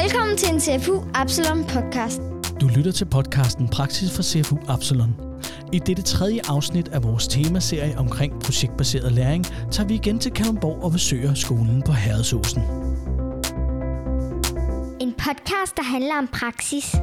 [0.00, 2.20] Velkommen til en CFU Absalon podcast.
[2.60, 5.14] Du lytter til podcasten Praksis for CFU Absalon.
[5.72, 10.84] I dette tredje afsnit af vores temaserie omkring projektbaseret læring, tager vi igen til Kalundborg
[10.84, 12.62] og besøger skolen på Herredsåsen.
[15.00, 16.96] En podcast, der handler om praksis.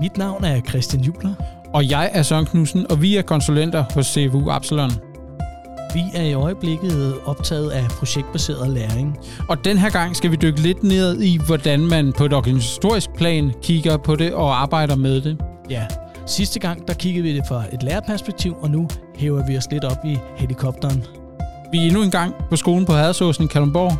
[0.00, 1.34] Mit navn er Christian Juler.
[1.74, 4.90] Og jeg er Søren Knudsen, og vi er konsulenter hos CFU Absalon.
[5.94, 9.18] Vi er i øjeblikket optaget af projektbaseret læring.
[9.48, 13.10] Og den her gang skal vi dykke lidt ned i, hvordan man på et organisatorisk
[13.16, 15.40] plan kigger på det og arbejder med det.
[15.70, 15.86] Ja,
[16.26, 19.84] sidste gang der kiggede vi det fra et lærerperspektiv, og nu hæver vi os lidt
[19.84, 21.04] op i helikopteren.
[21.72, 23.92] Vi er endnu en gang på skolen på Hadersåsen i Kalundborg.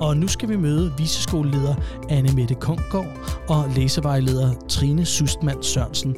[0.00, 1.74] Og nu skal vi møde viseskoleleder
[2.08, 3.06] Anne Mette Kongård
[3.48, 6.16] og læsevejleder Trine Sustmand Sørensen.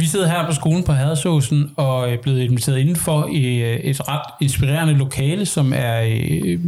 [0.00, 4.08] Vi sidder her på skolen på Hadersåsen og er blevet inviteret indenfor i øh, et
[4.08, 6.60] ret inspirerende lokale, som er øh,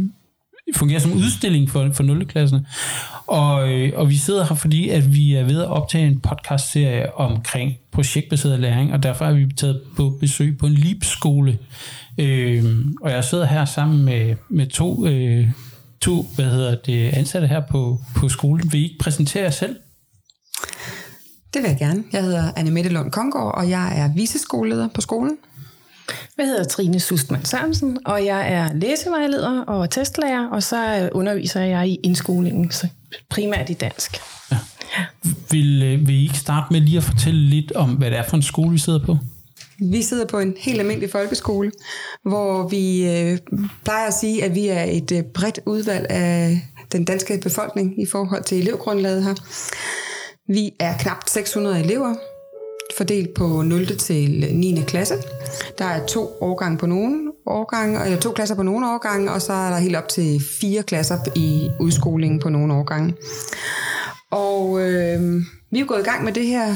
[0.75, 2.25] fungerer som udstilling for, for 0.
[2.25, 2.65] klasserne.
[3.27, 3.53] Og,
[3.95, 8.59] og vi sidder her, fordi at vi er ved at optage en podcast-serie omkring projektbaseret
[8.59, 11.57] læring, og derfor er vi taget på besøg på en LIB-skole.
[12.17, 12.65] Øh,
[13.01, 15.47] og jeg sidder her sammen med, med to, øh,
[16.01, 18.71] to hvad hedder det, ansatte her på, på skolen.
[18.71, 19.75] Vil I ikke præsentere jer selv?
[21.53, 22.03] Det vil jeg gerne.
[22.11, 25.37] Jeg hedder Anne Mette Lund Kongård, og jeg er viseskoleleder på skolen.
[26.37, 31.87] Jeg hedder Trine Sustmann Sørensen, og jeg er læsevejleder og testlærer, og så underviser jeg
[31.87, 32.87] i indskolingen, så
[33.29, 34.17] primært i dansk.
[34.51, 34.57] Ja.
[35.51, 38.23] Vil, øh, vil I ikke starte med lige at fortælle lidt om, hvad det er
[38.23, 39.17] for en skole, vi sidder på?
[39.79, 41.71] Vi sidder på en helt almindelig folkeskole,
[42.23, 43.37] hvor vi øh,
[43.83, 48.05] plejer at sige, at vi er et øh, bredt udvalg af den danske befolkning i
[48.05, 49.33] forhold til elevgrundlaget her.
[50.47, 52.15] Vi er knap 600 elever,
[52.97, 53.97] fordelt på 0.
[53.97, 54.83] til 9.
[54.87, 55.15] klasse.
[55.77, 59.41] Der er to årgange på nogle årgange, eller øh, to klasser på nogle årgange, og
[59.41, 63.15] så er der helt op til fire klasser i udskolingen på nogle årgange.
[64.31, 65.41] Og øh,
[65.71, 66.75] vi er gået i gang med det her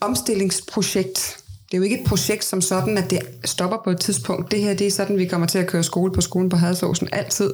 [0.00, 1.38] omstillingsprojekt.
[1.66, 4.50] Det er jo ikke et projekt som sådan, at det stopper på et tidspunkt.
[4.50, 7.08] Det her det er sådan, vi kommer til at køre skole på skolen på Hadersåsen
[7.12, 7.52] altid.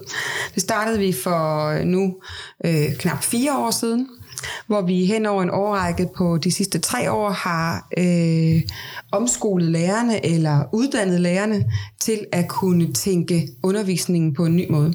[0.54, 2.16] Det startede vi for øh, nu
[2.64, 4.08] øh, knap fire år siden,
[4.66, 8.62] hvor vi hen over en årrække på de sidste tre år har øh,
[9.12, 11.64] omskolet lærerne eller uddannet lærerne
[12.00, 14.94] til at kunne tænke undervisningen på en ny måde.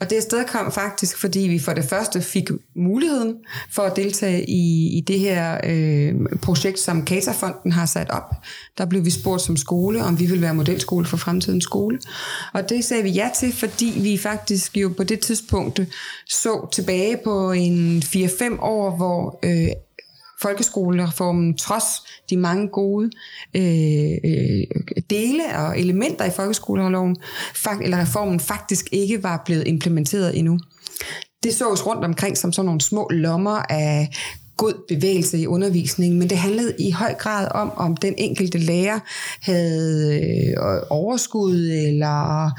[0.00, 3.34] Og det sted kom faktisk, fordi vi for det første fik muligheden
[3.72, 8.34] for at deltage i, i det her øh, projekt, som Katafonden har sat op.
[8.78, 11.98] Der blev vi spurgt som skole, om vi vil være modelskole for fremtidens skole.
[12.52, 15.80] Og det sagde vi ja til, fordi vi faktisk jo på det tidspunkt
[16.28, 19.68] så tilbage på en 4-5 år, hvor øh,
[20.42, 21.84] folkeskolereformen, trods
[22.30, 23.10] de mange gode
[23.56, 24.62] øh, øh,
[25.10, 27.16] dele og elementer i folkeskoleloven,
[27.54, 30.58] fakt, eller reformen faktisk ikke var blevet implementeret endnu.
[31.42, 34.10] Det sås rundt omkring som sådan nogle små lommer af
[34.58, 38.98] god bevægelse i undervisningen, men det handlede i høj grad om, om den enkelte lærer
[39.40, 40.56] havde øh,
[40.90, 42.50] overskud eller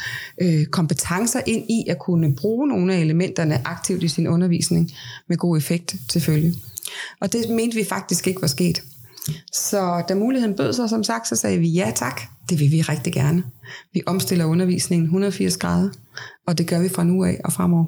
[0.42, 4.92] øh, kompetencer ind i at kunne bruge nogle af elementerne aktivt i sin undervisning
[5.28, 6.56] med god effekt selvfølgelig.
[7.22, 8.82] Og det mente vi faktisk ikke var sket.
[9.54, 12.22] Så da muligheden bød sig, som sagt, så sagde vi ja tak.
[12.50, 13.44] Det vil vi rigtig gerne.
[13.94, 15.90] Vi omstiller undervisningen 180 grader,
[16.48, 17.86] og det gør vi fra nu af og fremover.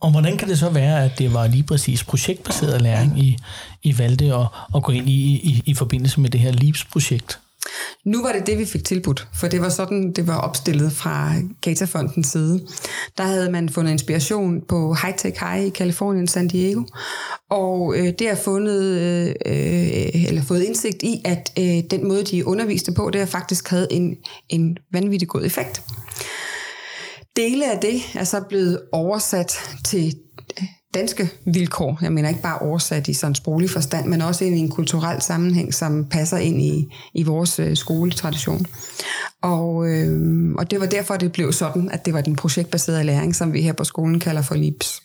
[0.00, 3.36] Og hvordan kan det så være, at det var lige præcis projektbaseret læring, I,
[3.82, 7.40] I valgte at, at gå ind i, i i forbindelse med det her LEAPS-projekt?
[8.04, 11.32] Nu var det det, vi fik tilbudt, for det var sådan, det var opstillet fra
[11.60, 12.60] Gatafondens side.
[13.18, 16.82] Der havde man fundet inspiration på High Tech High i Kalifornien, San Diego,
[17.50, 22.24] og øh, det har fundet, øh, øh, eller fået indsigt i, at øh, den måde,
[22.24, 24.16] de underviste på, det har faktisk havde en,
[24.48, 25.82] en vanvittig god effekt.
[27.36, 29.52] Dele af det er så blevet oversat
[29.84, 30.14] til
[30.94, 31.98] danske vilkår.
[32.02, 35.22] Jeg mener ikke bare oversat i sådan sproglig forstand, men også ind i en kulturel
[35.22, 38.66] sammenhæng, som passer ind i, i vores øh, skoletradition.
[39.42, 43.36] Og, øh, og det var derfor, det blev sådan, at det var den projektbaserede læring,
[43.36, 45.02] som vi her på skolen kalder for LIPS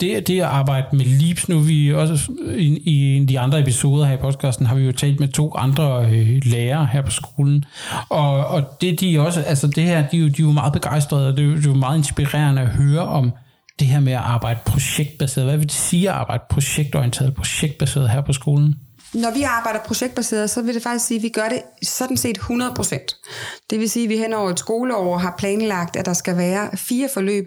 [0.00, 4.14] Det, det at arbejde med LIPS nu, vi også i, i de andre episoder her
[4.14, 7.64] i podcasten, har vi jo talt med to andre øh, lærere her på skolen.
[8.08, 11.36] Og, og det de også, altså det her, de, de er jo meget begejstrede, og
[11.36, 13.32] det er, jo, det er jo meget inspirerende at høre om,
[13.78, 15.46] det her med at arbejde projektbaseret.
[15.46, 18.74] Hvad vil det sige at arbejde projektorienteret, projektbaseret her på skolen?
[19.14, 22.38] Når vi arbejder projektbaseret, så vil det faktisk sige, at vi gør det sådan set
[22.38, 23.66] 100%.
[23.70, 26.76] Det vil sige, at vi hen over et skoleår har planlagt, at der skal være
[26.76, 27.46] fire forløb.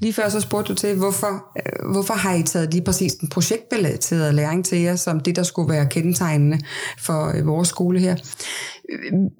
[0.00, 3.28] Lige før så spurgte du til, hvorfor, øh, hvorfor har I taget lige præcis den
[3.28, 6.58] projektbaserede læring til jer, som det, der skulle være kendetegnende
[6.98, 8.16] for øh, vores skole her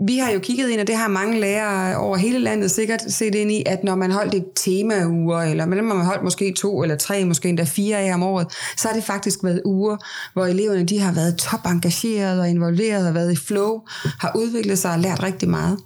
[0.06, 3.34] vi har jo kigget ind, og det har mange lærere over hele landet sikkert set
[3.34, 6.96] ind i, at når man holdt et temauger, eller når man holdt måske to eller
[6.96, 8.46] tre, måske endda fire af om året,
[8.76, 9.96] så har det faktisk været uger,
[10.32, 13.80] hvor eleverne de har været top engageret og involveret og været i flow,
[14.20, 15.78] har udviklet sig og lært rigtig meget.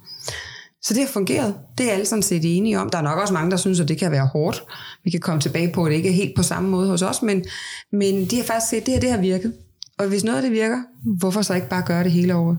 [0.81, 1.55] Så det har fungeret.
[1.77, 2.89] Det er alle sådan set enige om.
[2.89, 4.63] Der er nok også mange, der synes, at det kan være hårdt.
[5.03, 7.21] Vi kan komme tilbage på, at det ikke er helt på samme måde hos os,
[7.21, 7.45] men,
[7.91, 9.53] men de har faktisk set, at det her det har virket.
[9.97, 10.77] Og hvis noget af det virker,
[11.19, 12.57] hvorfor så ikke bare gøre det hele året?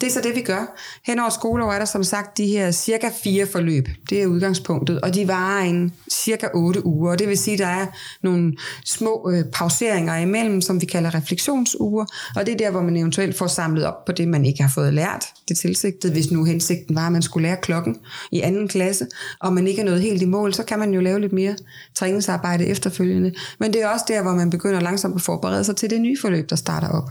[0.00, 0.78] Det er så det, vi gør.
[1.06, 3.88] Hen over skoleår er der som sagt de her cirka fire forløb.
[4.10, 7.10] Det er udgangspunktet, og de varer en cirka 8 uger.
[7.10, 7.86] Og det vil sige, at der er
[8.22, 12.04] nogle små øh, pauseringer imellem, som vi kalder refleksionsuger.
[12.36, 14.70] Og det er der, hvor man eventuelt får samlet op på det, man ikke har
[14.74, 15.26] fået lært.
[15.48, 17.96] Det tilsigtede, hvis nu hensigten var, at man skulle lære klokken
[18.32, 19.06] i anden klasse,
[19.40, 21.56] og man ikke er nået helt i mål, så kan man jo lave lidt mere
[21.94, 23.34] træningsarbejde efterfølgende.
[23.60, 26.16] Men det er også der, hvor man begynder langsomt at forberede sig til det nye
[26.20, 27.10] forløb, der starter op.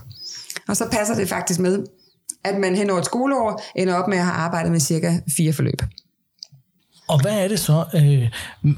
[0.68, 1.84] Og så passer det faktisk med,
[2.46, 5.52] at man hen over et skoleår ender op med at have arbejdet med cirka fire
[5.52, 5.82] forløb.
[7.08, 7.84] Og hvad er det så?
[7.94, 8.28] Øh,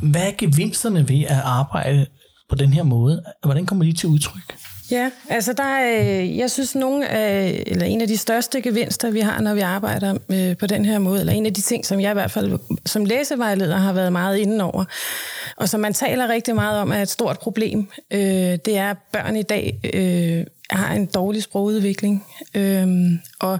[0.02, 2.06] hvad er gevinsterne ved at arbejde
[2.48, 3.24] på den her måde?
[3.44, 4.54] Hvordan kommer de til udtryk?
[4.90, 9.20] Ja, altså der er, jeg synes, nogle af, eller en af de største gevinster, vi
[9.20, 12.00] har, når vi arbejder med, på den her måde, eller en af de ting, som
[12.00, 14.84] jeg i hvert fald som læsevejleder har været meget inde over,
[15.56, 18.20] og som man taler rigtig meget om, er et stort problem, øh,
[18.64, 22.26] det er, at børn i dag øh, har en dårlig sprogudvikling.
[22.54, 23.58] Øhm, og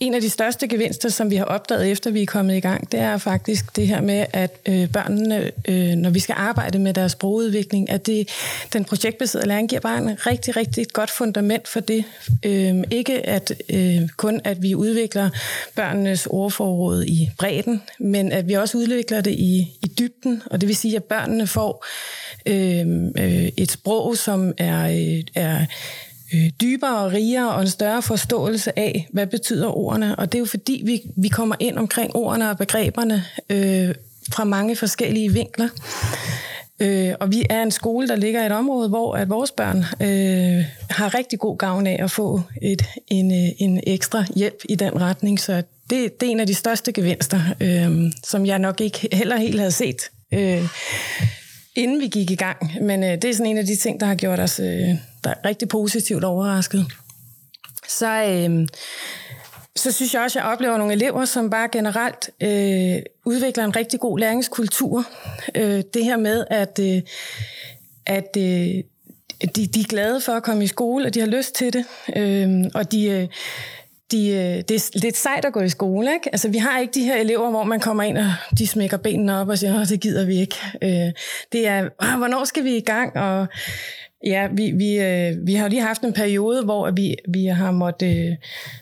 [0.00, 2.92] en af de største gevinster, som vi har opdaget efter vi er kommet i gang,
[2.92, 6.94] det er faktisk det her med, at øh, børnene, øh, når vi skal arbejde med
[6.94, 8.28] deres sprogudvikling, at det,
[8.72, 12.04] den projektbaserede læring giver bare en rigtig, rigtig godt fundament for det.
[12.44, 15.30] Øhm, ikke at øh, kun at vi udvikler
[15.76, 20.68] børnenes ordforråd i bredden, men at vi også udvikler det i, i dybden, og det
[20.68, 21.86] vil sige, at børnene får
[22.46, 22.86] øh,
[23.18, 25.66] øh, et sprog, som er, øh, er
[26.34, 30.16] øh, dybere og rigere og en større forståelse af, hvad betyder ordene.
[30.16, 33.94] Og det er jo fordi, vi, vi kommer ind omkring ordene og begreberne øh,
[34.32, 35.68] fra mange forskellige vinkler.
[36.80, 39.78] Øh, og vi er en skole, der ligger i et område, hvor at vores børn
[39.78, 44.74] øh, har rigtig god gavn af at få et, en, øh, en ekstra hjælp i
[44.74, 45.40] den retning.
[45.40, 49.36] Så det, det er en af de største gevinster, øh, som jeg nok ikke heller
[49.36, 50.10] helt havde set.
[50.32, 50.62] Øh,
[51.76, 52.70] inden vi gik i gang.
[52.80, 54.94] Men øh, det er sådan en af de ting, der har gjort os øh,
[55.26, 56.86] rigtig positivt overrasket.
[57.88, 58.68] Så, øh,
[59.76, 63.76] så synes jeg også, at jeg oplever nogle elever, som bare generelt øh, udvikler en
[63.76, 65.04] rigtig god læringskultur.
[65.54, 67.02] Øh, det her med, at, øh,
[68.06, 68.84] at øh,
[69.56, 71.84] de, de er glade for at komme i skole, og de har lyst til det.
[72.16, 73.04] Øh, og de...
[73.04, 73.28] Øh,
[74.12, 76.12] de, øh, det er lidt sejt at gå i skole.
[76.12, 76.28] Ikke?
[76.32, 79.40] Altså, vi har ikke de her elever, hvor man kommer ind, og de smækker benene
[79.40, 80.56] op og siger, det gider vi ikke.
[80.82, 81.12] Øh,
[81.52, 81.88] det er,
[82.18, 83.16] hvornår skal vi i gang?
[83.16, 83.46] Og
[84.24, 88.30] Ja, vi, vi, øh, vi har lige haft en periode, hvor vi, vi har måttet
[88.30, 88.36] øh,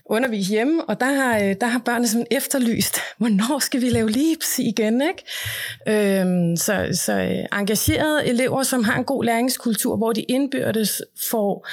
[0.06, 4.10] undervise hjemme, og der har, øh, der har børnene sådan efterlyst, hvornår skal vi lave
[4.10, 5.02] lips igen?
[5.02, 6.20] Ikke?
[6.20, 11.68] Øhm, så så øh, engagerede elever, som har en god læringskultur, hvor de indbyrdes får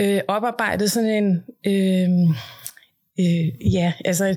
[0.00, 1.44] øh, oparbejdet sådan en...
[1.66, 2.10] Øh,
[3.20, 4.36] øh, ja, altså...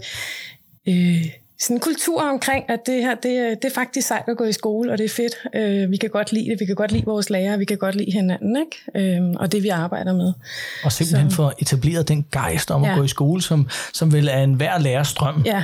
[0.87, 1.25] Øh,
[1.59, 4.51] sådan en kultur omkring, at det her, det, det er faktisk sejt at gå i
[4.51, 5.35] skole, og det er fedt.
[5.55, 7.95] Øh, vi kan godt lide det, vi kan godt lide vores lærere, vi kan godt
[7.95, 9.17] lide hinanden, ikke?
[9.19, 10.33] Øh, og det vi arbejder med.
[10.83, 12.91] Og simpelthen få etableret den gejst om ja.
[12.91, 15.41] at gå i skole, som, som vel er en hver lærerstrøm.
[15.45, 15.63] Ja,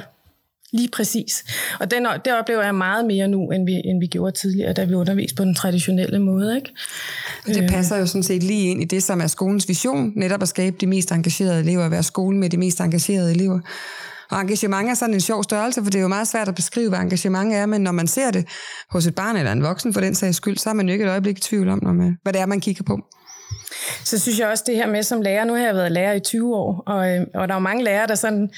[0.75, 1.45] Lige præcis.
[1.79, 4.83] Og den, det oplever jeg meget mere nu, end vi, end vi gjorde tidligere, da
[4.83, 6.55] vi underviste på den traditionelle måde.
[6.55, 6.69] Ikke?
[7.45, 7.69] Det øh.
[7.69, 10.77] passer jo sådan set lige ind i det, som er skolens vision, netop at skabe
[10.81, 13.59] de mest engagerede elever, at være skole med de mest engagerede elever.
[14.31, 16.89] Og engagement er sådan en sjov størrelse, for det er jo meget svært at beskrive,
[16.89, 18.47] hvad engagement er, men når man ser det
[18.89, 21.05] hos et barn eller en voksen for den sags skyld, så er man jo ikke
[21.05, 22.99] et øjeblik i tvivl om, når man, hvad det er, man kigger på.
[24.03, 26.19] Så synes jeg også det her med som lærer, nu har jeg været lærer i
[26.19, 28.49] 20 år, og, øh, og der er mange lærere, der sådan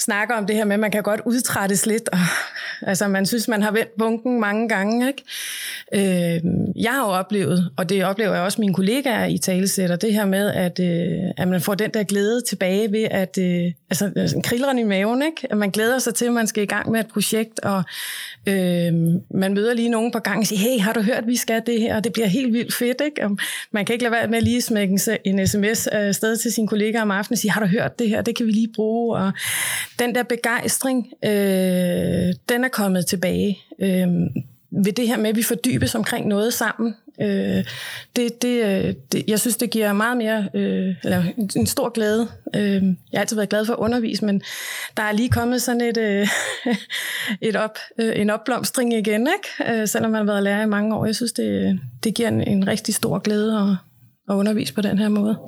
[0.00, 2.18] snakker om det her med, at man kan godt udtrættes lidt, og
[2.90, 5.06] altså man synes, man har vendt bunken mange gange.
[5.08, 5.24] Ikke?
[5.94, 6.40] Øh,
[6.76, 10.24] jeg har jo oplevet, og det oplever jeg også mine kollegaer i talesætter, det her
[10.24, 14.42] med, at, øh, at man får den der glæde tilbage ved, at øh, altså øh,
[14.42, 15.46] krilleren i maven, ikke?
[15.50, 17.82] at man glæder sig til, at man skal i gang med et projekt, og
[18.46, 18.92] øh,
[19.30, 21.80] man møder lige nogen på gang og siger, hey, har du hørt, vi skal det
[21.80, 21.96] her?
[21.96, 23.00] Og det bliver helt vildt fedt.
[23.04, 23.24] Ikke?
[23.24, 23.38] Og
[23.70, 26.68] man kan ikke lade være med at lige smække en sms øh, sted til sine
[26.68, 28.22] kollegaer om aftenen og sige, har du hørt det her?
[28.22, 29.16] Det kan vi lige bruge.
[29.16, 29.32] Og
[29.98, 33.58] den der begejstring, øh, den er kommet tilbage.
[33.78, 34.08] Øh,
[34.84, 36.94] ved det her med, at vi fordybes omkring noget sammen.
[37.20, 37.64] Øh,
[38.16, 41.22] det, det, øh, det, jeg synes, det giver meget mere, øh, eller
[41.56, 42.28] en stor glæde.
[42.56, 44.42] Øh, jeg har altid været glad for at undervise, men
[44.96, 46.28] der er lige kommet sådan et, øh,
[47.48, 49.80] et op, øh, en opblomstring igen, ikke?
[49.80, 51.06] Øh, selvom man har været lærer i mange år.
[51.06, 53.76] Jeg synes, det, det giver en, en rigtig stor glæde at,
[54.30, 55.38] at undervise på den her måde.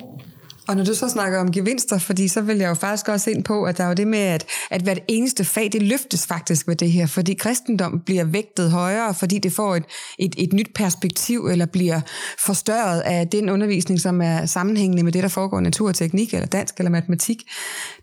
[0.68, 3.44] Og når du så snakker om gevinster, fordi så vil jeg jo faktisk også ind
[3.44, 6.68] på, at der er jo det med, at, at hvert eneste fag, det løftes faktisk
[6.68, 9.84] med det her, fordi kristendom bliver vægtet højere, fordi det får et,
[10.18, 12.00] et, et nyt perspektiv, eller bliver
[12.38, 16.34] forstørret af den undervisning, som er sammenhængende med det, der foregår i natur og teknik,
[16.34, 17.42] eller dansk eller matematik.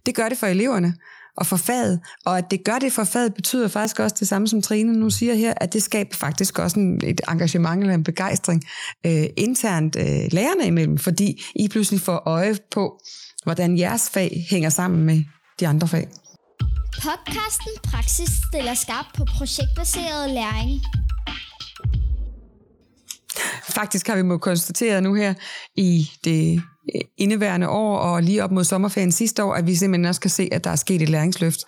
[0.06, 0.94] Det gør det for eleverne
[1.38, 2.00] og for faget.
[2.26, 5.10] Og at det gør det for faget, betyder faktisk også det samme, som Trine nu
[5.10, 8.64] siger her, at det skaber faktisk også en, et engagement eller en begejstring
[9.06, 13.00] øh, internt øh, lærerne imellem, fordi I pludselig får øje på,
[13.44, 15.24] hvordan jeres fag hænger sammen med
[15.60, 16.08] de andre fag.
[16.94, 20.82] Podcasten Praksis stiller skarp på projektbaseret læring.
[23.70, 25.34] Faktisk har vi må konstatere nu her
[25.76, 26.62] i det
[27.18, 30.50] indeværende år og lige op mod sommerferien sidste år, at vi simpelthen også kan se,
[30.52, 31.60] at der er sket et læringsløft.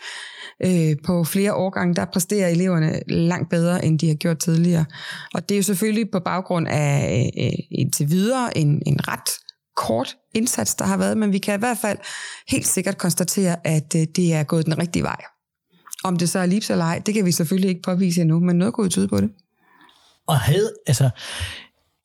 [0.65, 4.85] Øh, på flere årgange, der præsterer eleverne langt bedre, end de har gjort tidligere.
[5.33, 9.29] Og det er jo selvfølgelig på baggrund af øh, øh indtil videre en, en ret
[9.75, 11.97] kort indsats, der har været, men vi kan i hvert fald
[12.47, 15.21] helt sikkert konstatere, at øh, det er gået den rigtige vej.
[16.03, 18.55] Om det så er lips eller ej, det kan vi selvfølgelig ikke påvise endnu, men
[18.55, 19.29] noget kunne tyde på det.
[20.27, 21.09] Og havde, altså,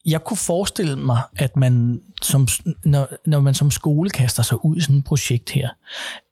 [0.07, 2.49] jeg kunne forestille mig, at man som,
[2.85, 5.69] når, når man som skole kaster sig ud i sådan et projekt her,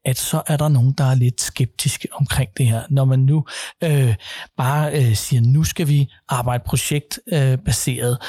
[0.05, 2.83] at så er der nogen, der er lidt skeptiske omkring det her.
[2.91, 3.45] Når man nu
[3.85, 4.15] øh,
[4.57, 8.27] bare øh, siger, nu skal vi arbejde projektbaseret øh,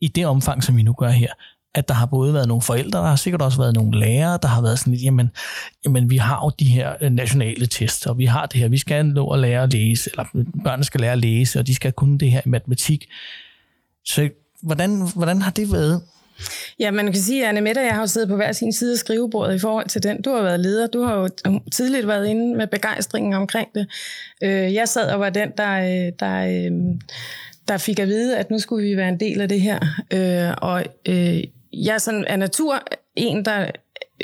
[0.00, 1.32] i det omfang, som vi nu gør her,
[1.74, 4.48] at der har både været nogle forældre, der har sikkert også været nogle lærere, der
[4.48, 5.30] har været sådan lidt, jamen,
[5.84, 8.78] jamen vi har jo de her øh, nationale tests, og vi har det her, vi
[8.78, 10.24] skal nå at lære at læse, eller
[10.64, 13.04] børnene skal lære at læse, og de skal kunne det her i matematik.
[14.04, 14.30] Så
[14.62, 16.02] hvordan, hvordan har det været?
[16.78, 18.92] Ja, man kan sige, at Anne Mette og jeg har siddet på hver sin side
[18.92, 20.22] af skrivebordet i forhold til den.
[20.22, 21.28] Du har været leder, du har jo
[21.72, 23.86] tidligt været inde med begejstringen omkring det.
[24.42, 26.72] Øh, jeg sad og var den, der, øh, der, øh,
[27.68, 29.78] der fik at vide, at nu skulle vi være en del af det her.
[30.62, 30.84] Og
[31.72, 32.82] jeg er sådan af natur
[33.16, 33.70] en, der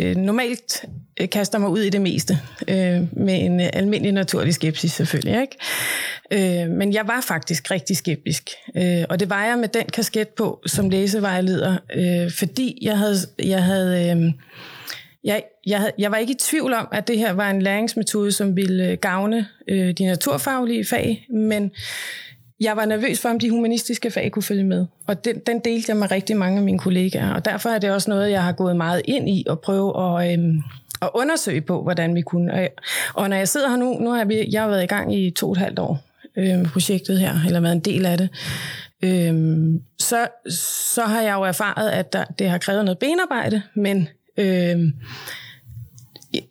[0.00, 0.84] øh, normalt
[1.20, 5.40] øh, kaster mig ud i det meste, øh, med en øh, almindelig naturlig skepsis selvfølgelig.
[5.40, 6.62] Ikke?
[6.62, 10.28] Øh, men jeg var faktisk rigtig skeptisk, øh, og det var jeg med den kasket
[10.28, 14.32] på som læsevejleder, øh, fordi jeg havde, jeg havde øh,
[15.24, 18.56] jeg, jeg, jeg var ikke i tvivl om, at det her var en læringsmetode, som
[18.56, 21.70] ville øh, gavne øh, de naturfaglige fag, men
[22.62, 24.86] jeg var nervøs for, om de humanistiske fag kunne følge med.
[25.06, 27.34] Og den, den delte jeg med rigtig mange af mine kollegaer.
[27.34, 30.32] Og derfor er det også noget, jeg har gået meget ind i og prøve at,
[30.32, 30.62] øhm,
[31.02, 32.52] at undersøge på, hvordan vi kunne.
[32.52, 32.68] Og,
[33.14, 35.30] og når jeg sidder her nu, nu har vi, jeg har været i gang i
[35.30, 36.00] to og et halvt år
[36.36, 38.28] øh, projektet her, eller været en del af det.
[39.04, 40.26] Øhm, så,
[40.94, 44.92] så har jeg jo erfaret, at der, det har krævet noget benarbejde, men øhm,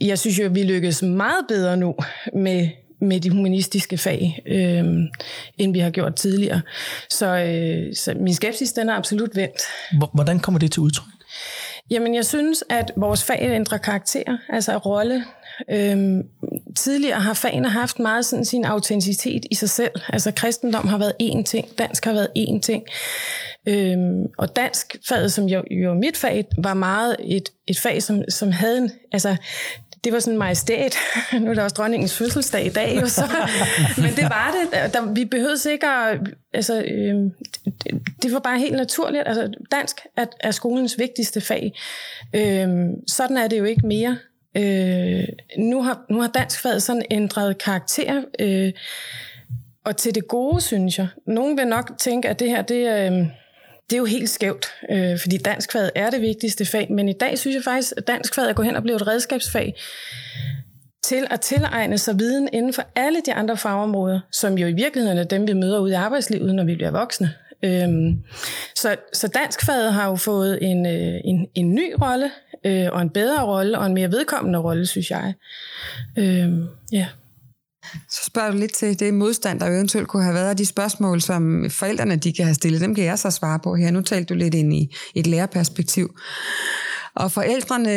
[0.01, 1.95] jeg synes jo, at vi lykkes meget bedre nu
[2.33, 2.69] med
[3.01, 4.85] med de humanistiske fag, øh,
[5.57, 6.61] end vi har gjort tidligere.
[7.09, 9.61] Så, øh, så min skepsis, den er absolut vendt.
[10.13, 11.07] Hvordan kommer det til udtryk?
[11.91, 15.25] Jamen, jeg synes, at vores fag ændrer karakter, altså rolle.
[15.71, 16.23] Øhm,
[16.75, 19.91] tidligere har fagene haft meget sådan sin autenticitet i sig selv.
[20.09, 22.83] Altså kristendom har været én ting, dansk har været én ting.
[23.67, 28.23] Øhm, og dansk faget, som jo, jo mit fag, var meget et, et fag, som,
[28.29, 29.35] som havde en, altså
[30.03, 30.95] det var sådan majestæt.
[31.41, 33.21] Nu er der også dronningens fødselsdag i dag, jo, så.
[34.03, 34.93] men det var det.
[34.93, 36.19] Der, vi behøvede sikkert,
[36.53, 37.15] altså, øh,
[37.65, 39.23] det, det var bare helt naturligt.
[39.25, 41.79] Altså, dansk er, er skolens vigtigste fag.
[42.33, 42.69] Øh,
[43.07, 44.17] sådan er det jo ikke mere.
[44.57, 45.23] Øh,
[45.57, 48.73] nu, har, nu har danskfaget sådan ændret karakter, øh,
[49.85, 51.07] og til det gode, synes jeg.
[51.27, 53.13] Nogen vil nok tænke, at det her, det er...
[53.13, 53.27] Øh,
[53.89, 57.37] det er jo helt skævt, øh, fordi danskfaget er det vigtigste fag, men i dag
[57.37, 59.75] synes jeg faktisk, at danskfaget er gået hen og blevet et redskabsfag
[61.03, 65.17] til at tilegne sig viden inden for alle de andre fagområder, som jo i virkeligheden
[65.17, 67.33] er dem, vi møder ude i arbejdslivet, når vi bliver voksne.
[67.63, 68.23] Øhm,
[68.75, 72.31] så, så danskfaget har jo fået en, øh, en, en ny rolle,
[72.65, 75.33] øh, og en bedre rolle, og en mere vedkommende rolle, synes jeg.
[76.17, 77.07] Øhm, ja.
[78.09, 81.21] Så spørger du lidt til det modstand, der eventuelt kunne have været, og de spørgsmål,
[81.21, 83.91] som forældrene de kan have stillet, dem kan jeg så svare på her.
[83.91, 86.15] Nu talte du lidt ind i et lærerperspektiv.
[87.15, 87.91] Og forældrene,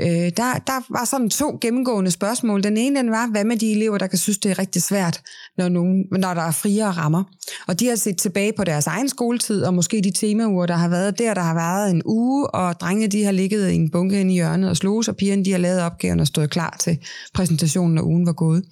[0.00, 2.62] øh, der, der var sådan to gennemgående spørgsmål.
[2.62, 5.20] Den ene den var, hvad med de elever, der kan synes, det er rigtig svært,
[5.58, 7.24] når, nogen, når der er friere rammer.
[7.66, 10.88] Og de har set tilbage på deres egen skoletid, og måske de temauger, der har
[10.88, 14.20] været der, der har været en uge, og drengene de har ligget i en bunke
[14.20, 16.98] inde i hjørnet og slås, og pigerne de har lavet opgaven og stået klar til
[17.34, 18.64] præsentationen, når ugen var gået.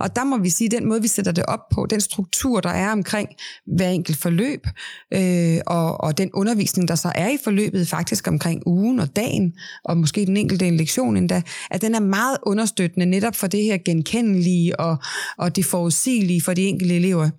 [0.00, 2.70] Og der må vi sige, den måde, vi sætter det op på, den struktur, der
[2.70, 3.28] er omkring
[3.76, 4.66] hver enkelt forløb,
[5.14, 9.52] øh, og, og den undervisning, der så er i forløbet faktisk omkring ugen, og dagen,
[9.84, 13.62] og måske den enkelte en lektion endda, at den er meget understøttende netop for det
[13.62, 14.96] her genkendelige og,
[15.38, 16.07] og det forudsigelige
[16.44, 17.30] for de enkelte elever.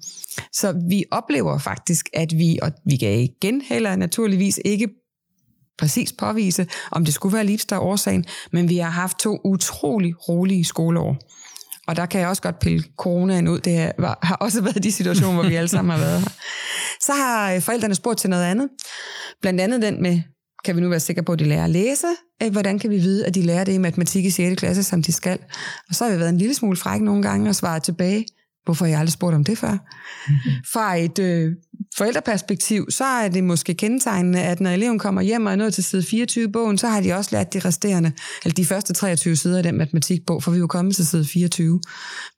[0.54, 4.90] Så vi oplever faktisk, at vi, og vi kan igen heller naturligvis ikke
[5.78, 9.40] præcis påvise, om det skulle være Leaps, der er årsagen, men vi har haft to
[9.44, 11.18] utrolig rolige skoleår.
[11.88, 13.60] Og der kan jeg også godt pille coronaen ud.
[13.60, 13.92] Det
[14.24, 16.30] har også været de situationer, hvor vi alle sammen har været her.
[17.02, 18.70] Så har øh, forældrene spurgt til noget andet.
[19.42, 20.22] Blandt andet den med,
[20.66, 22.08] kan vi nu være sikre på, at de lærer at læse?
[22.44, 24.60] Øh, hvordan kan vi vide, at de lærer det i matematik i 6.
[24.60, 25.40] klasse, som de skal?
[25.90, 28.26] Og så har vi været en lille smule fræk nogle gange og svaret tilbage.
[28.66, 29.72] Hvorfor har jeg aldrig spurgt om det før?
[29.72, 30.52] Mm-hmm.
[30.74, 31.52] Fra et øh,
[31.98, 35.84] forældreperspektiv, så er det måske kendetegnende, at når eleven kommer hjem og er nået til
[35.84, 38.12] side 24 i bogen, så har de også lært de resterende,
[38.44, 41.26] eller de første 23 sider af den matematikbog, for vi er jo kommet til side
[41.26, 41.82] 24.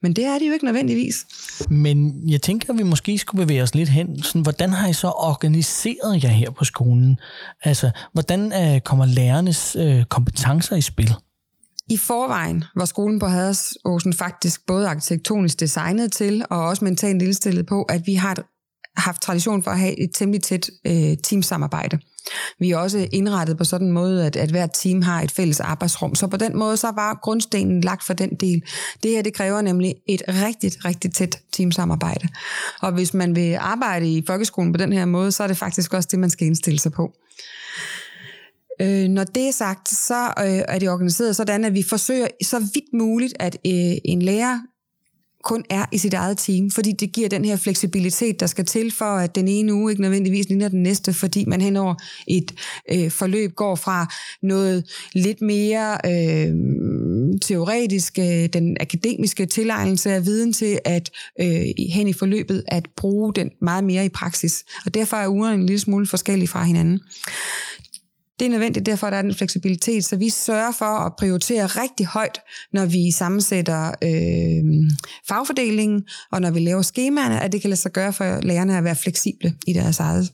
[0.01, 1.25] Men det er de jo ikke nødvendigvis.
[1.69, 4.23] Men jeg tænker, at vi måske skulle bevæge os lidt hen.
[4.23, 7.19] Sådan, hvordan har I så organiseret jer her på skolen?
[7.63, 11.13] Altså, hvordan øh, kommer lærernes øh, kompetencer i spil?
[11.91, 17.65] I forvejen var skolen på Hadersåsen faktisk både arkitektonisk designet til, og også mentalt indstillet
[17.65, 18.35] på, at vi har
[18.97, 21.99] haft tradition for at have et temmelig tæt øh, teamsamarbejde.
[22.59, 25.59] Vi er også indrettet på sådan en måde, at, at hvert team har et fælles
[25.59, 26.15] arbejdsrum.
[26.15, 28.63] Så på den måde, så var grundstenen lagt for den del.
[29.03, 32.27] Det her, det kræver nemlig et rigtig, rigtig tæt teamsamarbejde.
[32.81, 35.93] Og hvis man vil arbejde i folkeskolen på den her måde, så er det faktisk
[35.93, 37.13] også det, man skal indstille sig på.
[38.81, 42.59] Øh, når det er sagt, så øh, er det organiseret sådan, at vi forsøger så
[42.59, 44.59] vidt muligt, at øh, en lærer
[45.43, 48.91] kun er i sit eget team, fordi det giver den her fleksibilitet, der skal til
[48.91, 51.95] for, at den ene uge ikke nødvendigvis ligner den næste, fordi man henover
[52.27, 52.53] et
[52.91, 54.83] øh, forløb går fra noget
[55.13, 56.53] lidt mere øh,
[57.41, 61.09] teoretisk, øh, den akademiske tilegnelse af viden til at
[61.41, 64.63] øh, hen i forløbet at bruge den meget mere i praksis.
[64.85, 66.99] Og derfor er ugerne en lille smule forskellige fra hinanden.
[68.39, 72.05] Det er nødvendigt, derfor der er den fleksibilitet, så vi sørger for at prioritere rigtig
[72.05, 72.39] højt,
[72.73, 74.89] når vi sammensætter øh,
[75.27, 78.83] fagfordelingen, og når vi laver skemaerne, at det kan lade sig gøre for lærerne at
[78.83, 80.31] være fleksible i deres eget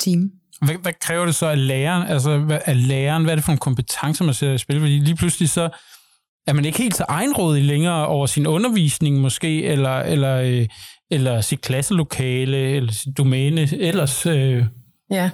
[0.00, 0.30] team.
[0.62, 2.08] Hvad, hvad kræver det så af læreren?
[2.08, 3.22] Altså, hvad, af læreren?
[3.22, 4.80] Hvad er det for nogle kompetencer, man sætter i spil?
[4.80, 5.68] Fordi lige pludselig så
[6.46, 10.66] er man ikke helt så egenrådig længere over sin undervisning måske, eller, eller, øh,
[11.10, 14.26] eller sit klasselokale, eller sit domæne ellers.
[14.26, 14.64] Øh.
[15.10, 15.30] Ja,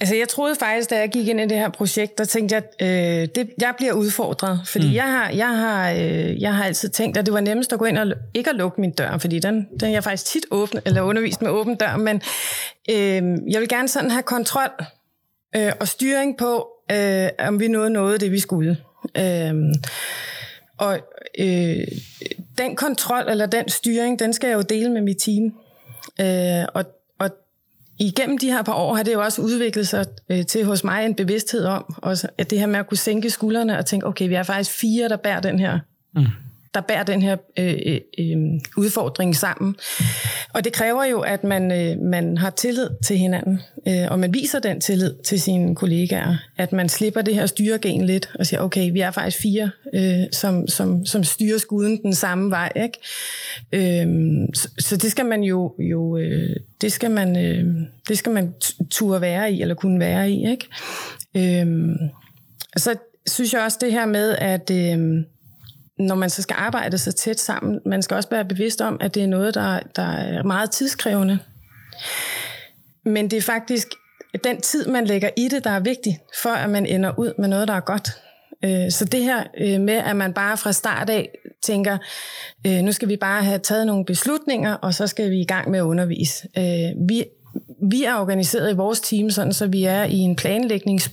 [0.00, 2.62] Altså, jeg troede faktisk, da jeg gik ind i det her projekt, der tænkte jeg,
[2.82, 4.60] øh, det, jeg bliver udfordret.
[4.66, 4.94] Fordi mm.
[4.94, 7.84] jeg, har, jeg, har, øh, jeg har altid tænkt, at det var nemmest at gå
[7.84, 10.80] ind og ikke at lukke min dør, fordi den, den er jeg faktisk tit åbne,
[10.84, 12.16] eller undervist med åben dør, men
[12.90, 14.70] øh, jeg vil gerne sådan have kontrol
[15.56, 18.76] øh, og styring på, øh, om vi nåede noget af det, vi skulle.
[19.18, 19.54] Øh,
[20.78, 20.98] og
[21.38, 21.86] øh,
[22.58, 25.54] den kontrol eller den styring, den skal jeg jo dele med mit team.
[26.20, 26.84] Øh, og
[27.98, 31.04] igennem de her par år har det jo også udviklet sig øh, til hos mig
[31.04, 34.28] en bevidsthed om, også, at det her med at kunne sænke skuldrene og tænke, okay,
[34.28, 35.78] vi er faktisk fire, der bærer den her
[36.14, 36.26] mm
[36.74, 38.36] der bærer den her øh, øh, øh,
[38.76, 39.76] udfordring sammen.
[40.52, 44.34] Og det kræver jo, at man, øh, man har tillid til hinanden, øh, og man
[44.34, 48.60] viser den tillid til sine kollegaer, at man slipper det her styregen lidt, og siger,
[48.60, 52.72] okay, vi er faktisk fire, øh, som, som, som styrer skuden den samme vej.
[52.76, 52.98] Ikke?
[53.72, 57.64] Øh, så, så det skal man jo, jo øh, det skal man, øh,
[58.08, 58.54] det skal man
[58.90, 60.50] turde være i, eller kunne være i.
[60.50, 60.68] Ikke?
[61.36, 61.96] Øh,
[62.76, 62.94] så
[63.26, 64.70] synes jeg også det her med, at...
[64.70, 65.24] Øh,
[65.98, 69.14] når man så skal arbejde så tæt sammen, man skal også være bevidst om, at
[69.14, 71.38] det er noget, der, der er meget tidskrævende.
[73.04, 73.88] Men det er faktisk
[74.44, 77.48] den tid, man lægger i det, der er vigtig, for at man ender ud med
[77.48, 78.08] noget, der er godt.
[78.64, 81.28] Øh, så det her øh, med, at man bare fra start af
[81.62, 81.98] tænker,
[82.66, 85.70] øh, nu skal vi bare have taget nogle beslutninger, og så skal vi i gang
[85.70, 86.48] med at undervise.
[87.08, 87.24] Vi,
[87.90, 91.10] vi er organiseret i vores team, sådan så vi er i en planlægnings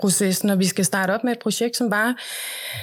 [0.00, 2.14] processen, og vi skal starte op med et projekt, som bare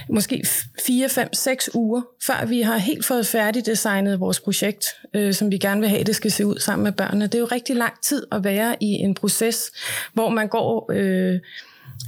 [0.10, 0.46] måske
[0.86, 5.58] 4, 5, 6 uger, før vi har helt fået færdigdesignet vores projekt, øh, som vi
[5.58, 7.26] gerne vil have, det skal se ud sammen med børnene.
[7.26, 9.72] Det er jo rigtig lang tid at være i en proces,
[10.14, 11.40] hvor man går øh,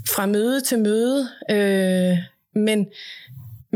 [0.08, 2.18] fra møde til møde, øh,
[2.56, 2.88] men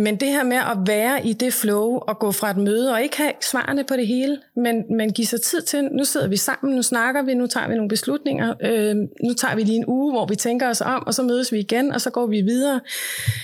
[0.02, 3.02] men det her med at være i det flow og gå fra et møde og
[3.02, 6.38] ikke have svarene på det hele, men, men give sig tid til, nu sidder vi
[6.38, 9.86] sammen, nu snakker vi, nu tager vi nogle beslutninger, øh, nu tager vi lige en
[9.88, 12.42] uge, hvor vi tænker os om, og så mødes vi igen, og så går vi
[12.42, 12.80] videre.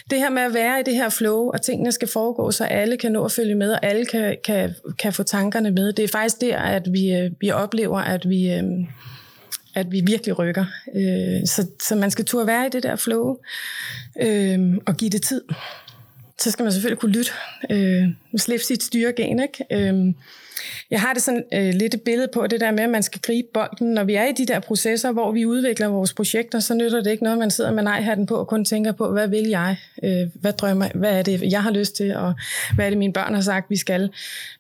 [0.10, 2.98] Det her med at være i det her flow, og tingene skal foregå, så alle
[2.98, 5.94] kan nå at følge med, og alle kan, kan, kan få tankerne med.
[5.94, 8.52] Det er faktisk der, at vi, øh, vi oplever, at vi...
[8.52, 8.64] Øh,
[9.76, 10.66] at vi virkelig rykker.
[10.96, 13.38] Øh, så, så man skal turde være i det der flow
[14.22, 15.42] øh, og give det tid
[16.42, 17.32] så skal man selvfølgelig kunne lytte,
[17.70, 18.04] øh,
[18.38, 19.40] slippe sit styregen.
[19.40, 19.66] Ikke?
[19.72, 20.14] Øh,
[20.92, 23.22] jeg har det sådan øh, lidt et billede på det der med, at man skal
[23.22, 23.94] gribe bolden.
[23.94, 27.12] Når vi er i de der processer, hvor vi udvikler vores projekter, så nytter det
[27.12, 29.78] ikke noget, man sidder med nej-hatten på og kun tænker på, hvad vil jeg?
[30.04, 32.16] Øh, hvad drømmer Hvad er det, jeg har lyst til?
[32.16, 32.34] Og
[32.76, 34.10] hvad er det, mine børn har sagt, vi skal?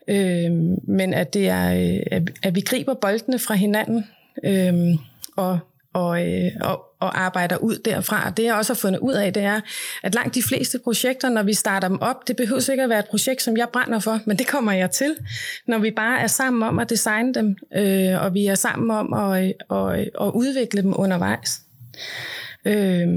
[0.07, 0.51] Øh,
[0.83, 4.05] men at, det er, øh, at vi griber boldene fra hinanden
[4.43, 4.97] øh,
[5.35, 5.59] og
[5.97, 8.29] og, øh, og, og arbejder ud derfra.
[8.29, 9.61] Det jeg også har fundet ud af, det er,
[10.03, 12.99] at langt de fleste projekter, når vi starter dem op, det behøver ikke at være
[12.99, 15.15] et projekt, som jeg brænder for, men det kommer jeg til,
[15.67, 19.13] når vi bare er sammen om at designe dem, øh, og vi er sammen om
[19.13, 21.61] at, og, at udvikle dem undervejs.
[22.65, 23.07] Øh,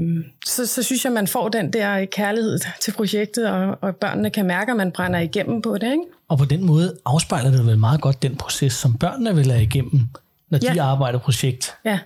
[0.45, 4.45] så, så synes jeg, man får den der kærlighed til projektet, og, og børnene kan
[4.45, 5.91] mærke, at man brænder igennem på det.
[5.91, 6.03] Ikke?
[6.27, 9.63] Og på den måde afspejler det vel meget godt den proces, som børnene vil have
[9.63, 10.01] igennem,
[10.49, 10.73] når ja.
[10.73, 11.99] de arbejder projekt ja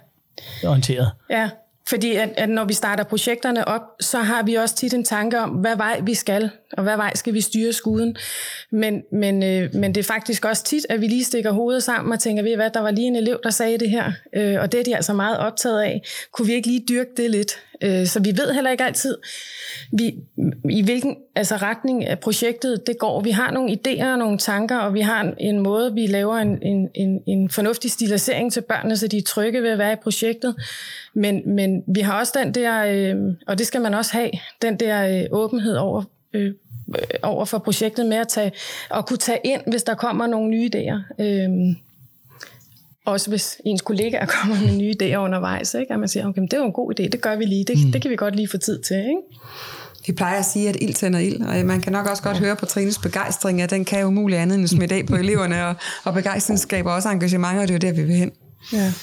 [0.64, 1.12] orienteret.
[1.30, 1.50] Ja,
[1.90, 5.40] fordi at, at når vi starter projekterne op, så har vi også tit en tanke
[5.40, 8.16] om, hvad vej vi skal, og hvad vej skal vi styre skuden.
[8.72, 12.14] Men, men, øh, men det er faktisk også tit, at vi lige stikker hovedet sammen
[12.14, 14.72] og tænker, ved hvad, der var lige en elev, der sagde det her, øh, og
[14.72, 16.02] det er de altså meget optaget af.
[16.32, 17.60] Kunne vi ikke lige dyrke det lidt?
[17.82, 19.18] Øh, så vi ved heller ikke altid,
[19.92, 20.16] vi,
[20.70, 23.22] i hvilken altså retning af projektet det går.
[23.22, 26.36] Vi har nogle idéer og nogle tanker, og vi har en, en måde, vi laver
[26.36, 29.94] en, en, en, en fornuftig stilisering til børnene, så de er trygge ved at være
[29.94, 30.56] i projektet.
[31.14, 34.80] Men, men vi har også den der, øh, og det skal man også have, den
[34.80, 36.54] der øh, åbenhed over, øh,
[37.24, 38.52] over for projektet med at, tage,
[38.96, 41.24] at kunne tage ind, hvis der kommer nogle nye idéer.
[41.24, 41.50] Øh,
[43.06, 45.94] også hvis ens kollegaer kommer med nye idéer undervejs, ikke?
[45.94, 47.86] at man siger, okay, det er jo en god idé, det gør vi lige, det,
[47.86, 47.92] mm.
[47.92, 48.98] det kan vi godt lige få tid til.
[48.98, 49.22] Ikke?
[50.08, 52.56] Vi plejer at sige, at ild tænder ild, og man kan nok også godt høre
[52.56, 55.76] på Trines begejstring, at den kan jo muligt andet end at af på eleverne, og,
[56.04, 58.32] og begejstring skaber også engagement, og det er jo der, vi vil hen.
[58.74, 58.94] Ja.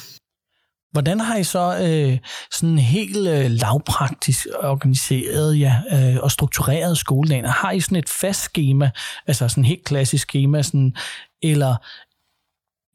[0.93, 2.19] Hvordan har I så øh,
[2.53, 7.45] sådan helt øh, lavpraktisk organiseret ja, øh, og struktureret skoledagen?
[7.45, 8.91] Har I sådan et fast schema,
[9.27, 10.95] altså sådan et helt klassisk schema, sådan,
[11.43, 11.77] eller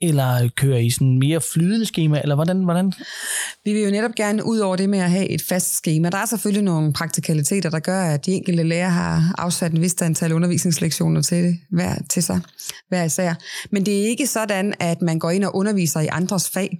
[0.01, 2.93] eller kører I sådan mere flydende schema, eller hvordan, hvordan?
[3.65, 6.10] Vi vil jo netop gerne ud over det med at have et fast schema.
[6.10, 10.01] Der er selvfølgelig nogle praktikaliteter, der gør, at de enkelte lærer har afsat en vist
[10.01, 12.41] antal undervisningslektioner til, det, hver, til sig,
[12.89, 13.33] hver især.
[13.71, 16.79] Men det er ikke sådan, at man går ind og underviser i andres fag.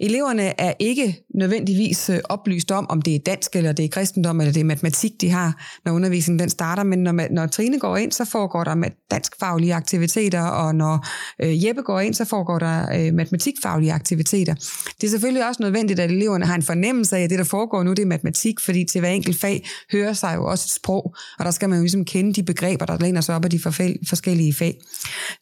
[0.00, 4.40] Eleverne er ikke nødvendigvis øh, oplyst om, om det er dansk, eller det er kristendom,
[4.40, 6.82] eller det er matematik, de har, når undervisningen den starter.
[6.82, 11.06] Men når, når Trine går ind, så foregår der med danskfaglige aktiviteter, og når
[11.42, 14.54] øh, Jeppe går ind, så foregår der øh, matematikfaglige aktiviteter.
[15.00, 17.82] Det er selvfølgelig også nødvendigt, at eleverne har en fornemmelse af, at det, der foregår
[17.82, 21.14] nu, det er matematik, fordi til hver enkelt fag hører sig jo også et sprog,
[21.38, 23.60] og der skal man jo ligesom kende de begreber, der læner sig op af de
[24.08, 24.78] forskellige fag.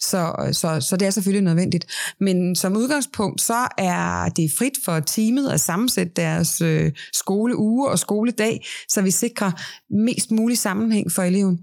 [0.01, 1.87] Så, øh, så, så det er selvfølgelig nødvendigt.
[2.21, 7.88] Men som udgangspunkt, så er det er frit for teamet at sammensætte deres øh, skoleuge
[7.88, 9.50] og skoledag, så vi sikrer
[9.90, 11.61] mest mulig sammenhæng for eleven.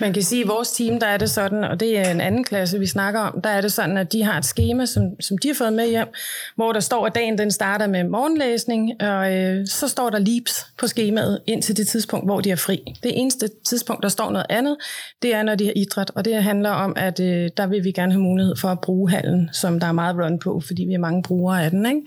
[0.00, 2.20] Man kan sige, at i vores team, der er det sådan, og det er en
[2.20, 5.02] anden klasse, vi snakker om, der er det sådan, at de har et schema, som,
[5.20, 6.08] som de har fået med hjem,
[6.56, 10.66] hvor der står, at dagen den starter med morgenlæsning, og øh, så står der leaps
[10.78, 12.94] på skemaet indtil det tidspunkt, hvor de er fri.
[13.02, 14.76] Det eneste tidspunkt, der står noget andet,
[15.22, 17.92] det er, når de har idræt, og det handler om, at øh, der vil vi
[17.92, 20.94] gerne have mulighed for at bruge hallen, som der er meget run på, fordi vi
[20.94, 21.86] er mange brugere af den.
[21.88, 22.02] Ikke?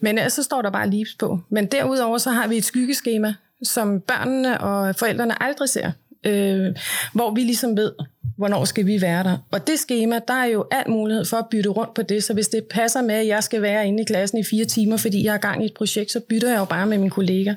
[0.00, 1.38] Men ellers så står der bare leaps på.
[1.50, 5.90] Men derudover så har vi et skyggeskema, som børnene og forældrene aldrig ser
[6.26, 6.76] øh,
[7.12, 7.92] hvor vi ligesom ved,
[8.36, 9.36] hvornår skal vi være der.
[9.50, 12.34] Og det schema, der er jo alt mulighed for at bytte rundt på det, så
[12.34, 15.24] hvis det passer med, at jeg skal være inde i klassen i fire timer, fordi
[15.24, 17.54] jeg har gang i et projekt, så bytter jeg jo bare med min kollega.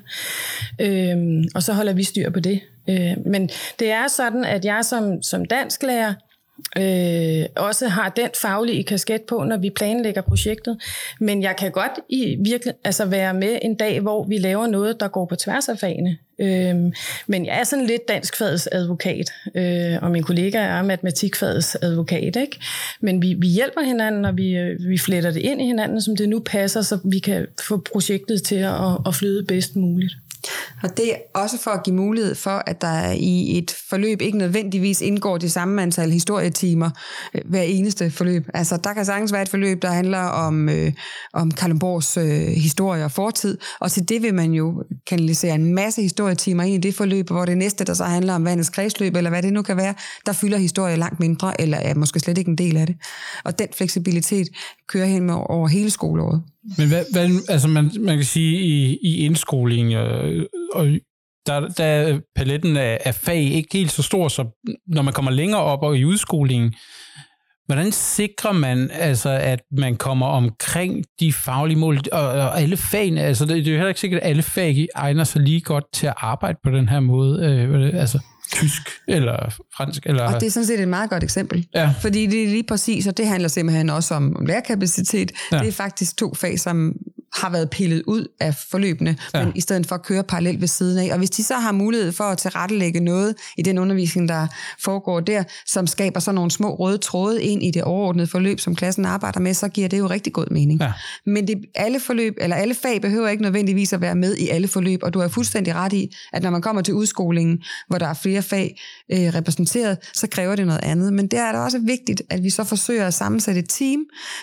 [0.81, 2.59] Øh, og så holder vi styr på det.
[2.89, 6.13] Øh, men det er sådan, at jeg som, som dansklærer,
[6.77, 10.77] øh, også har den faglige kasket på, når vi planlægger projektet.
[11.19, 14.99] Men jeg kan godt i virkelig, altså være med en dag, hvor vi laver noget,
[14.99, 16.17] der går på tværs af fagene.
[16.39, 16.75] Øh,
[17.27, 22.35] men jeg er sådan lidt danskfagets advokat, øh, og min kollega er matematikfagets advokat.
[22.35, 22.59] Ikke?
[23.01, 26.15] Men vi, vi hjælper hinanden, og vi, øh, vi fletter det ind i hinanden, som
[26.15, 30.13] det nu passer, så vi kan få projektet til at, at flyde bedst muligt.
[30.83, 34.37] Og det er også for at give mulighed for, at der i et forløb ikke
[34.37, 36.89] nødvendigvis indgår det samme antal historietimer
[37.33, 38.47] øh, hver eneste forløb.
[38.53, 40.93] Altså, der kan sagtens være et forløb, der handler om, øh,
[41.33, 46.01] om Kalundborgs øh, historie og fortid, og til det vil man jo kanalisere en masse
[46.01, 49.29] historietimer ind i det forløb, hvor det næste, der så handler om vandets kredsløb, eller
[49.29, 49.93] hvad det nu kan være,
[50.25, 52.95] der fylder historie langt mindre, eller er måske slet ikke en del af det.
[53.43, 54.47] Og den fleksibilitet
[54.87, 56.41] kører hen over hele skoleåret.
[56.77, 60.87] Men hvad, hvad altså man, man kan sige i, i indskoling, og, øh, og
[61.45, 64.45] der, der er paletten af, af fag ikke helt så stor, så
[64.87, 66.73] når man kommer længere op og i udskolingen,
[67.65, 73.21] hvordan sikrer man, altså, at man kommer omkring de faglige mål, og, og alle fagene,
[73.21, 75.85] altså det, det er jo heller ikke sikkert, at alle fag egner sig lige godt
[75.93, 78.19] til at arbejde på den her måde, øh, altså
[78.53, 80.05] tysk eller fransk.
[80.05, 80.23] Eller...
[80.23, 81.67] Og det er sådan set et meget godt eksempel.
[81.75, 81.93] Ja.
[82.01, 85.31] Fordi det er lige præcis, og det handler simpelthen også om, lærerkapacitet.
[85.51, 85.59] Ja.
[85.59, 86.93] Det er faktisk to fag, som
[87.35, 89.45] har været pillet ud af forløbene, ja.
[89.45, 91.11] men i stedet for at køre parallelt ved siden af.
[91.11, 94.47] Og hvis de så har mulighed for at tilrettelægge noget i den undervisning, der
[94.79, 98.75] foregår der, som skaber så nogle små røde tråde ind i det overordnede forløb, som
[98.75, 100.81] klassen arbejder med, så giver det jo rigtig god mening.
[100.81, 100.91] Ja.
[101.25, 104.67] Men det, alle forløb, eller alle fag behøver ikke nødvendigvis at være med i alle
[104.67, 108.07] forløb, og du har fuldstændig ret i, at når man kommer til udskolingen, hvor der
[108.07, 111.13] er flere fag øh, repræsenteret, så kræver det noget andet.
[111.13, 113.99] Men det er da også vigtigt, at vi så forsøger at sammensætte et team,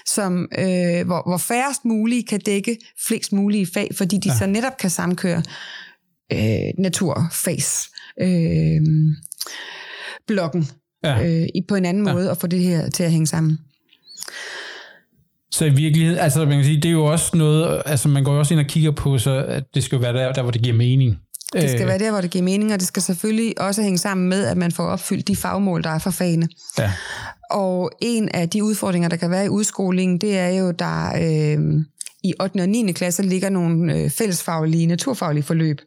[0.07, 2.77] som, øh, hvor, hvor færrest mulige kan dække
[3.09, 4.39] flest mulige fag, fordi de ja.
[4.39, 5.43] så netop kan samkøre
[6.33, 7.89] øh, naturfags
[8.21, 8.81] øh,
[10.27, 10.69] blokken
[11.05, 11.27] ja.
[11.27, 12.13] øh, på en anden ja.
[12.13, 13.59] måde og få det her til at hænge sammen.
[15.53, 18.33] Så i virkeligheden, altså man kan sige, det er jo også noget, altså man går
[18.33, 20.51] jo også ind og kigger på, så at det skal jo være der, der hvor
[20.51, 21.17] det giver mening.
[21.53, 21.89] Det skal øh.
[21.89, 24.57] være der, hvor det giver mening, og det skal selvfølgelig også hænge sammen med, at
[24.57, 26.49] man får opfyldt de fagmål, der er for fagene.
[26.79, 26.93] Ja.
[27.51, 31.85] Og en af de udfordringer, der kan være i udskolingen, det er jo, der øh,
[32.25, 32.61] i 8.
[32.61, 32.93] og 9.
[32.93, 35.81] klasse ligger nogle øh, fællesfaglige, naturfaglige forløb.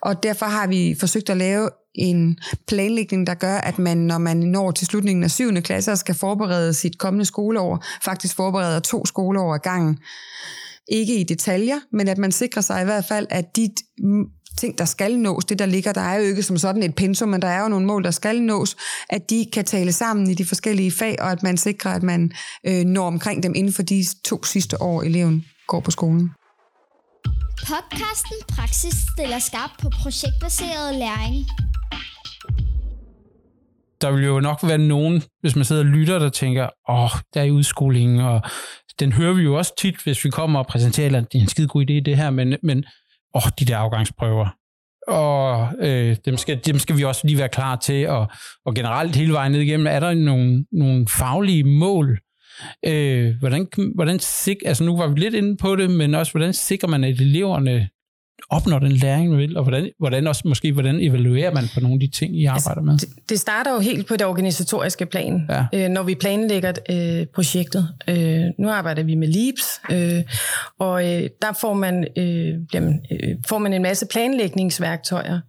[0.00, 2.38] Og derfor har vi forsøgt at lave en
[2.68, 5.54] planlægning, der gør, at man, når man når til slutningen af 7.
[5.54, 9.98] klasse og skal forberede sit kommende skoleår, faktisk forbereder to skoleår ad gangen.
[10.88, 13.68] Ikke i detaljer, men at man sikrer sig i hvert fald, at de
[14.58, 17.28] ting, der skal nås, det der ligger, der er jo ikke som sådan et pensum,
[17.28, 18.76] men der er jo nogle mål, der skal nås,
[19.10, 22.32] at de kan tale sammen i de forskellige fag, og at man sikrer, at man
[22.66, 26.24] øh, når omkring dem inden for de to sidste år, eleven går på skolen.
[27.70, 31.36] Podcasten Praksis stiller skarp på projektbaseret læring.
[34.00, 37.10] Der vil jo nok være nogen, hvis man sidder og lytter, der tænker, åh, oh,
[37.34, 38.42] der er i udskolingen, og
[39.00, 41.48] den hører vi jo også tit, hvis vi kommer og præsenterer, at det er en
[41.48, 42.84] skide god idé, det her, men, men
[43.34, 44.48] åh, de der afgangsprøver,
[45.08, 48.28] og øh, dem, skal, dem skal vi også lige være klar til, og,
[48.66, 52.18] og generelt hele vejen ned igennem, er der nogle, nogle faglige mål,
[52.86, 56.52] Øh, hvordan, hvordan sik, altså nu var vi lidt inde på det, men også hvordan
[56.52, 57.88] sikrer man, at eleverne
[58.48, 61.94] opnår den læring, man vil, og hvordan, hvordan også måske, hvordan evaluerer man på nogle
[61.94, 62.98] af de ting, I arbejder altså, med?
[62.98, 65.64] Det, det starter jo helt på det organisatoriske plan, ja.
[65.74, 67.88] øh, når vi planlægger øh, projektet.
[68.08, 70.22] Øh, nu arbejder vi med LEAPS, øh,
[70.78, 75.40] og øh, der får man, øh, jamen, øh, får man en masse planlægningsværktøjer,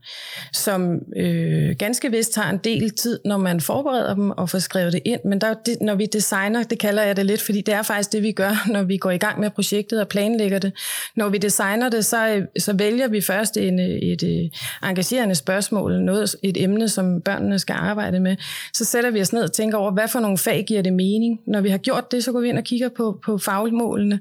[0.54, 4.94] som øh, ganske vist tager en del tid, når man forbereder dem og får skrevet
[4.94, 7.74] det ind, men der, det, når vi designer, det kalder jeg det lidt, fordi det
[7.74, 10.74] er faktisk det, vi gør, når vi går i gang med projektet og planlægger det.
[11.16, 14.52] Når vi designer det, så, så vælger vi først en, øh, et, et
[14.84, 18.36] engagerende spørgsmål, noget, et emne, som børnene skal arbejde med.
[18.74, 21.40] Så sætter vi os ned og tænker over, hvad for nogle fag giver det mening.
[21.48, 24.20] Når vi har gjort det, så går vi ind og kigger på, på fagmålene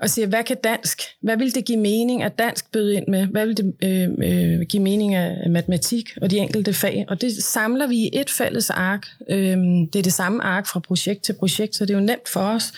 [0.00, 1.02] og siger, hvad kan dansk?
[1.20, 3.26] Hvad vil det give mening at dansk byde ind med?
[3.26, 7.04] Hvad vil det øh, øh, give mening af matematik og de enkelte fag?
[7.08, 9.06] Og det samler vi i et fælles ark.
[9.30, 9.56] Øh,
[9.92, 12.40] det er det samme ark fra projekt til projekt, så det er jo nemt for
[12.40, 12.72] os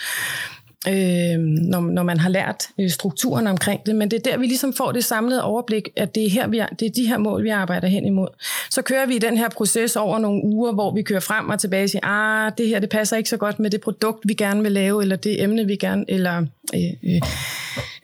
[0.88, 4.46] øh, når, når man har lært øh, strukturen omkring det, men det er der, vi
[4.46, 7.18] ligesom får det samlede overblik, at det er, her, vi er, det er de her
[7.18, 8.28] mål, vi arbejder hen imod.
[8.70, 11.60] Så kører vi i den her proces over nogle uger, hvor vi kører frem og
[11.60, 14.34] tilbage og siger, ah, det her det passer ikke så godt med det produkt, vi
[14.34, 17.20] gerne vil lave, eller det emne, vi gerne, eller øh, øh,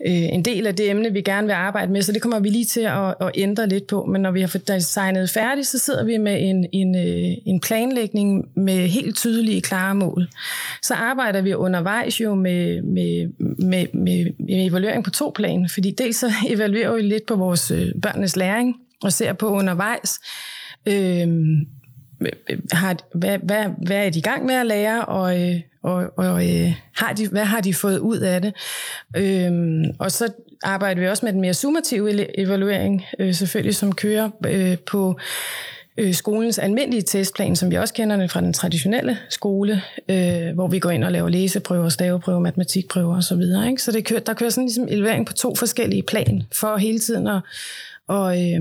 [0.06, 2.48] øh, en del af det emne, vi gerne vil arbejde med, så det kommer vi
[2.48, 4.04] lige til at, at ændre lidt på.
[4.04, 8.44] Men når vi har designet færdigt, så sidder vi med en, en, øh, en planlægning
[8.56, 10.28] med helt tydelige, klare mål.
[10.82, 15.90] Så arbejder vi undervejs jo med, med, med, med, med evaluering på to plan, fordi
[15.90, 20.18] dels så evaluerer vi lidt på vores øh, børnenes læring, og ser på undervejs,
[20.86, 21.28] øh,
[22.20, 26.12] øh, har, hvad, hvad, hvad er de i gang med at lære, og, øh, og,
[26.16, 28.54] og øh, har de, hvad har de fået ud af det?
[29.16, 34.30] Øhm, og så arbejder vi også med den mere summative evaluering, øh, selvfølgelig, som kører
[34.46, 35.18] øh, på
[35.98, 40.68] øh, skolens almindelige testplan, som vi også kender den fra den traditionelle skole, øh, hvor
[40.68, 43.42] vi går ind og laver læseprøver, staveprøver, matematikprøver osv.
[43.42, 43.82] Så, ikke?
[43.82, 47.26] så det kører, der kører sådan ligesom elevering på to forskellige plan, for hele tiden
[47.26, 47.40] at
[48.10, 48.60] og, øh,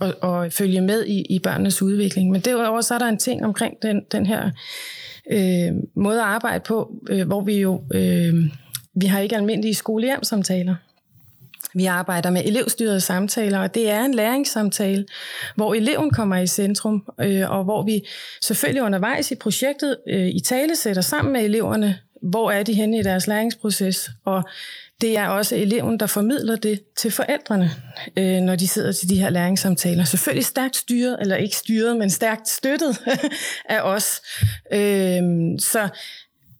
[0.00, 2.30] og, og følge med i, i børnenes udvikling.
[2.30, 4.50] Men derudover så er der en ting omkring den, den her
[5.30, 8.34] øh, måde at arbejde på, øh, hvor vi jo øh,
[8.94, 10.74] vi har ikke almindelige skolehjemsamtaler.
[11.74, 15.06] Vi arbejder med elevstyrede samtaler, og det er en læringssamtale,
[15.56, 18.02] hvor eleven kommer i centrum, øh, og hvor vi
[18.42, 22.98] selvfølgelig undervejs i projektet øh, i tale sætter sammen med eleverne, hvor er de henne
[22.98, 24.42] i deres læringsproces, og
[25.00, 27.70] det er også eleven, der formidler det til forældrene,
[28.16, 30.04] øh, når de sidder til de her læringssamtaler.
[30.04, 32.98] Selvfølgelig stærkt styret, eller ikke styret, men stærkt støttet
[33.68, 34.20] af os.
[34.72, 35.22] Øh,
[35.58, 35.88] så,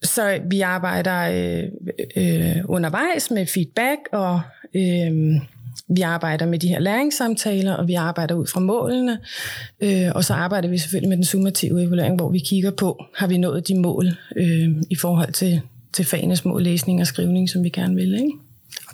[0.03, 1.64] så vi arbejder øh,
[2.16, 4.40] øh, undervejs med feedback, og
[4.75, 5.40] øh,
[5.90, 9.18] vi arbejder med de her læringssamtaler, og vi arbejder ud fra målene,
[9.81, 13.26] øh, og så arbejder vi selvfølgelig med den summative evaluering, hvor vi kigger på, har
[13.26, 15.61] vi nået de mål øh, i forhold til
[15.92, 18.14] til fagenes mål læsning og skrivning, som vi gerne vil.
[18.14, 18.33] Ikke?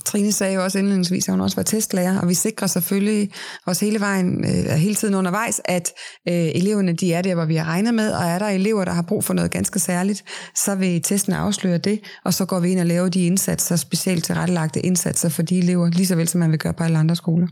[0.06, 3.30] Trine sagde jo også indledningsvis, at hun også var testlærer, og vi sikrer selvfølgelig
[3.64, 5.92] også hele vejen, øh, hele tiden undervejs, at
[6.28, 8.92] øh, eleverne de er der, hvor vi har regnet med, og er der elever, der
[8.92, 12.70] har brug for noget ganske særligt, så vil testen afsløre det, og så går vi
[12.70, 16.38] ind og laver de indsatser, specielt tilrettelagte indsatser for de elever, lige så vel som
[16.38, 17.46] man vil gøre på alle andre skoler.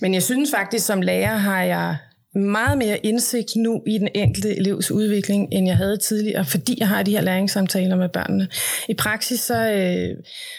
[0.00, 1.96] Men jeg synes faktisk, som lærer har jeg
[2.34, 6.88] meget mere indsigt nu i den enkelte elevs udvikling, end jeg havde tidligere, fordi jeg
[6.88, 8.48] har de her læringssamtaler med børnene.
[8.88, 10.16] I praksis så øh,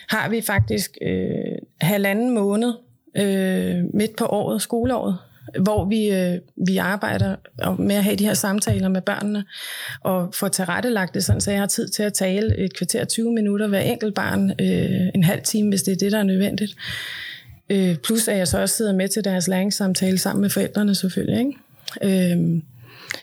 [0.09, 2.73] har vi faktisk øh, halvanden måned
[3.17, 5.17] øh, midt på året, skoleåret,
[5.63, 7.35] hvor vi, øh, vi arbejder
[7.79, 9.43] med at have de her samtaler med børnene,
[10.03, 13.33] og få tilrettelagt det sådan, så jeg har tid til at tale et kvarter 20
[13.33, 16.75] minutter hver enkelt barn, øh, en halv time, hvis det er det, der er nødvendigt.
[17.69, 21.39] Øh, plus at jeg så også sidder med til deres læringssamtale sammen med forældrene selvfølgelig.
[21.39, 21.53] Ikke?
[22.03, 22.63] Øhm,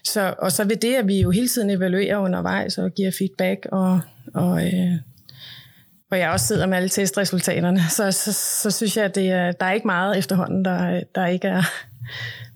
[0.05, 3.67] så, og så ved det, at vi jo hele tiden evaluerer undervejs og giver feedback,
[3.73, 4.01] og,
[4.35, 4.97] og, øh,
[6.11, 9.53] og jeg også sidder med alle testresultaterne, så, så, så synes jeg, at det er,
[9.53, 11.63] der er ikke meget efterhånden, der, der, ikke, er,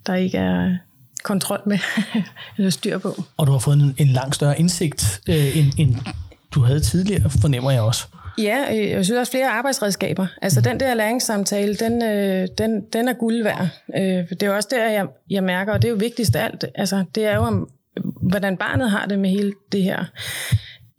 [0.07, 0.77] der ikke er
[1.23, 1.79] kontrol med
[2.57, 3.25] eller styr på.
[3.37, 5.97] Og du har fået en, en langt større indsigt, øh, end, end
[6.55, 8.07] du havde tidligere, fornemmer jeg også.
[8.39, 10.27] Ja, øh, jeg synes også flere arbejdsredskaber.
[10.43, 13.69] Altså den der læringssamtale, den, øh, den, den er guld værd.
[13.97, 16.45] Øh, det er jo også der, jeg, jeg mærker, og det er jo vigtigst af
[16.45, 17.71] alt, altså det er jo om,
[18.23, 20.05] hvordan barnet har det med hele det her.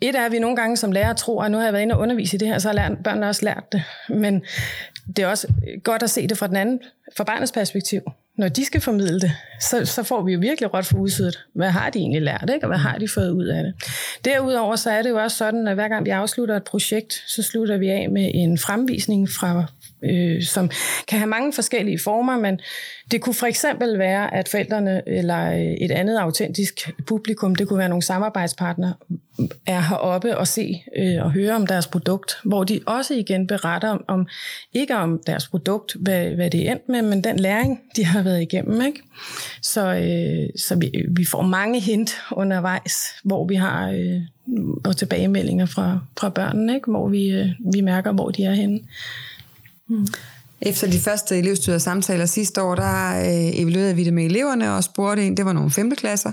[0.02, 1.96] Et er, at vi nogle gange som lærer tror, at nu har jeg været inde
[1.96, 3.84] og undervise i det her, så har børnene også lært det.
[4.10, 4.44] Men
[5.16, 5.48] det er også
[5.84, 6.80] godt at se det fra den anden,
[7.18, 8.02] fra barnets perspektiv
[8.38, 11.46] når de skal formidle det, så, så får vi jo virkelig råd for udsydet.
[11.54, 12.66] Hvad har de egentlig lært, ikke?
[12.66, 13.74] og hvad har de fået ud af det?
[14.26, 17.44] Derudover så er det jo også sådan, at hver gang vi afslutter et projekt, så
[17.44, 19.66] slutter vi af med en fremvisning, fra,
[20.04, 20.70] øh, som
[21.08, 22.60] kan have mange forskellige former, men
[23.12, 27.80] det kunne for eksempel være, at forældrene eller øh, et andet autentisk publikum, det kunne
[27.80, 28.94] være nogle samarbejdspartnere,
[29.66, 33.90] er heroppe og se øh, og høre om deres produkt, hvor de også igen beretter
[33.90, 34.28] om, om
[34.74, 38.24] ikke om deres produkt, hvad, hvad det er endt med, men den læring, de har
[38.24, 38.82] været igennem.
[38.82, 39.02] Ikke?
[39.62, 44.22] Så, øh, så vi, vi får mange hint undervejs, hvor vi har øh,
[44.86, 46.92] og tilbagemeldinger fra, fra børnene, ikke?
[46.92, 48.80] hvor vi, øh, vi mærker, hvor de er henne.
[49.90, 50.08] Mm.
[50.62, 54.84] Efter de første elevstyrede samtaler sidste år, der øh, evaluerede vi det med eleverne og
[54.84, 56.32] spurgte en, det var nogle femteklasser.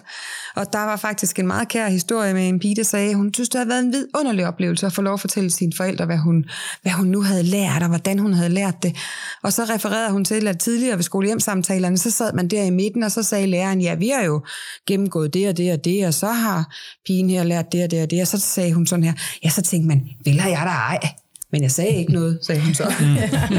[0.56, 3.48] Og der var faktisk en meget kær historie med en pige, der sagde, hun synes,
[3.48, 6.44] det havde været en vidunderlig oplevelse at få lov at fortælle sine forældre, hvad hun,
[6.82, 8.96] hvad hun nu havde lært, og hvordan hun havde lært det.
[9.42, 13.02] Og så refererede hun til, at tidligere ved skolehjemsamtalerne, så sad man der i midten,
[13.02, 14.42] og så sagde læreren, ja, vi har jo
[14.86, 16.74] gennemgået det og det og det, og så har
[17.06, 18.20] pigen her lært det og det og det.
[18.20, 19.12] Og så sagde hun sådan her,
[19.44, 21.23] ja, så tænkte man, vil jeg der ej?
[21.54, 22.92] Men jeg sagde ikke noget, sagde hun så.
[23.00, 23.16] Mm.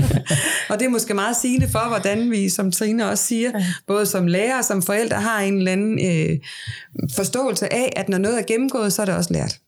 [0.69, 3.51] og det er måske meget sigende for, hvordan vi, som Trine også siger,
[3.87, 6.39] både som lærer og som forældre, har en eller anden øh,
[7.15, 9.59] forståelse af, at når noget er gennemgået, så er det også lært.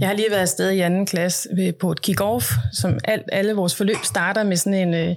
[0.00, 1.48] Jeg har lige været afsted i anden klasse
[1.80, 4.94] på et kick-off, som alt, alle vores forløb starter med sådan en...
[4.94, 5.16] Øh,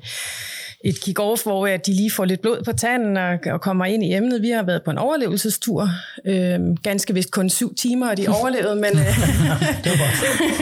[0.83, 4.15] et kick-off, hvor de lige får lidt blod på tanden og, og kommer ind i
[4.15, 4.41] emnet.
[4.41, 5.89] Vi har været på en overlevelsestur.
[6.25, 9.05] Øh, ganske vist kun syv timer, og de overlevede, men øh,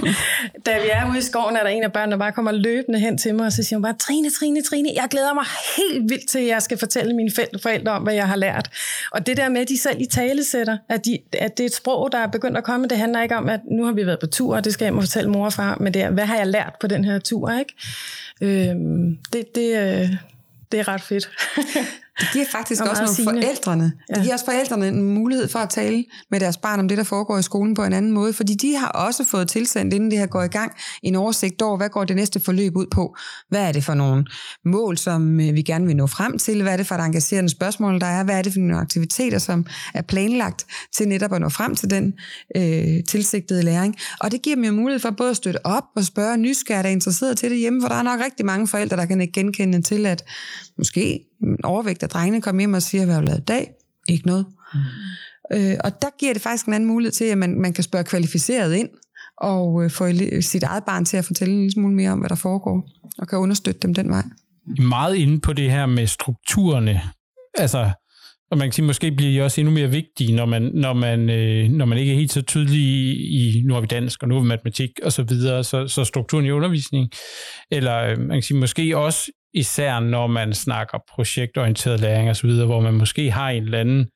[0.66, 3.00] da vi er ude i skoven, er der en af børnene, der bare kommer løbende
[3.00, 5.46] hen til mig, og så siger hun bare, Trine, Trine, Trine, jeg glæder mig
[5.78, 8.70] helt vildt til, at jeg skal fortælle mine forældre om, hvad jeg har lært.
[9.12, 11.68] Og det der med, at de selv i tale sætter, at, de, at det er
[11.68, 14.06] et sprog, der er begyndt at komme, det handler ikke om, at nu har vi
[14.06, 16.10] været på tur, og det skal jeg må fortælle mor og far, men det er,
[16.10, 17.74] hvad har jeg lært på den her tur, ikke?
[18.42, 18.76] Øh,
[19.34, 20.07] det, det, øh,
[20.72, 21.30] det er ret fedt.
[22.20, 23.42] Det giver faktisk også nogle sigende.
[23.42, 23.92] forældrene.
[24.10, 24.16] Ja.
[24.16, 27.04] Det giver også forældrene en mulighed for at tale med deres barn om det, der
[27.04, 30.20] foregår i skolen på en anden måde, fordi de har også fået tilsendt, inden det
[30.20, 30.72] her går i gang,
[31.04, 33.16] en oversigt over, hvad går det næste forløb ud på?
[33.50, 34.26] Hvad er det for nogle
[34.66, 36.62] mål, som øh, vi gerne vil nå frem til?
[36.62, 38.24] Hvad er det for et engagerende spørgsmål, der er?
[38.24, 41.90] Hvad er det for nogle aktiviteter, som er planlagt til netop at nå frem til
[41.90, 42.14] den
[42.56, 43.96] øh, tilsigtede læring?
[44.20, 46.90] Og det giver dem jo mulighed for både at støtte op og spørge nysgerrige, der
[46.90, 49.34] er interesseret til det hjemme, for der er nok rigtig mange forældre, der kan ikke
[49.34, 50.24] genkende til, at
[50.78, 51.20] måske
[51.64, 53.72] overvægt af drengene kommer hjem og siger, hvad har du lavet i dag?
[54.08, 54.46] Ikke noget.
[54.74, 54.80] Mm.
[55.54, 58.04] Øh, og der giver det faktisk en anden mulighed til, at man, man kan spørge
[58.04, 58.90] kvalificeret ind,
[59.38, 60.08] og øh, få
[60.42, 63.28] sit eget barn til at fortælle en lille smule mere om, hvad der foregår, og
[63.28, 64.24] kan understøtte dem den vej.
[64.80, 67.02] Meget inde på det her med strukturerne.
[67.58, 67.92] Altså,
[68.52, 71.30] og man kan sige, måske bliver de også endnu mere vigtige, når man, når man,
[71.30, 74.30] øh, når man ikke er helt så tydelig i, i nu har vi dansk, og
[74.30, 77.10] nu har vi matematik, og så videre, så, så strukturen i undervisning.
[77.72, 82.80] Eller øh, man kan sige, måske også især når man snakker projektorienteret læring osv., hvor
[82.80, 84.08] man måske har en eller anden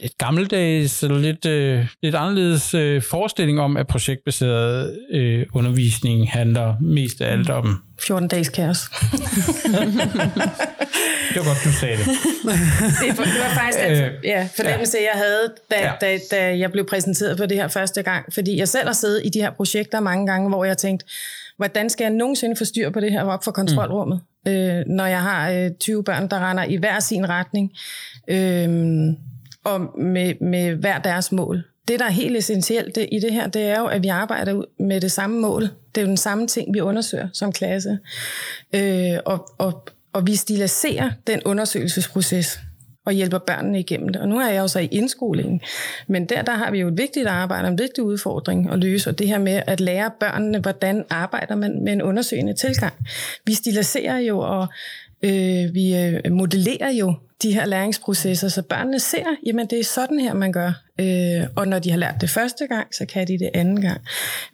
[0.00, 6.74] lidt gammeldags eller lidt, øh, lidt anderledes øh, forestilling om, at projektbaseret øh, undervisning handler
[6.80, 7.82] mest af alt om...
[8.02, 8.78] 14 dages kaos.
[11.30, 12.06] det var godt, du sagde det.
[12.06, 12.14] det,
[13.16, 15.04] det var faktisk den ja, fornemmelse, ja.
[15.12, 15.92] jeg havde, da, ja.
[16.00, 18.32] da, da jeg blev præsenteret for det her første gang.
[18.34, 21.06] Fordi jeg selv har siddet i de her projekter mange gange, hvor jeg tænkte,
[21.60, 24.52] hvordan skal jeg nogensinde få styr på det her op for kontrolrummet, mm.
[24.52, 27.72] øh, når jeg har øh, 20 børn, der render i hver sin retning,
[28.28, 28.68] øh,
[29.64, 31.62] og med, med hver deres mål.
[31.88, 34.62] Det, der er helt essentielt det, i det her, det er jo, at vi arbejder
[34.78, 35.62] med det samme mål.
[35.62, 37.98] Det er jo den samme ting, vi undersøger som klasse.
[38.74, 42.60] Øh, og, og, og vi stiliserer den undersøgelsesproces
[43.06, 44.22] og hjælper børnene igennem det.
[44.22, 45.60] Og nu er jeg jo så i indskolingen,
[46.06, 49.18] men der, der har vi jo et vigtigt arbejde, en vigtig udfordring at løse, og
[49.18, 52.94] det her med at lære børnene, hvordan arbejder man med en undersøgende tilgang.
[53.46, 54.66] Vi stiliserer jo, og
[55.22, 60.20] øh, vi øh, modellerer jo de her læringsprocesser, så børnene ser, jamen det er sådan
[60.20, 60.72] her, man gør.
[61.00, 64.00] Øh, og når de har lært det første gang, så kan de det anden gang.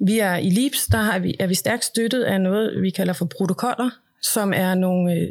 [0.00, 3.12] Vi er i LIPS, der har vi, er vi stærkt støttet af noget, vi kalder
[3.12, 3.90] for protokoller,
[4.22, 5.12] som er nogle...
[5.12, 5.28] Øh,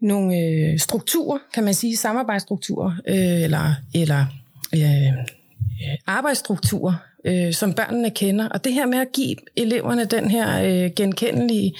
[0.00, 4.26] nogle øh, strukturer, kan man sige, samarbejdsstrukturer, øh, eller, eller
[4.74, 6.94] øh, øh, arbejdsstrukturer,
[7.24, 8.48] øh, som børnene kender.
[8.48, 11.74] Og det her med at give eleverne den her øh, genkendelige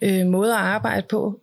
[0.00, 1.40] øh, måde at arbejde på,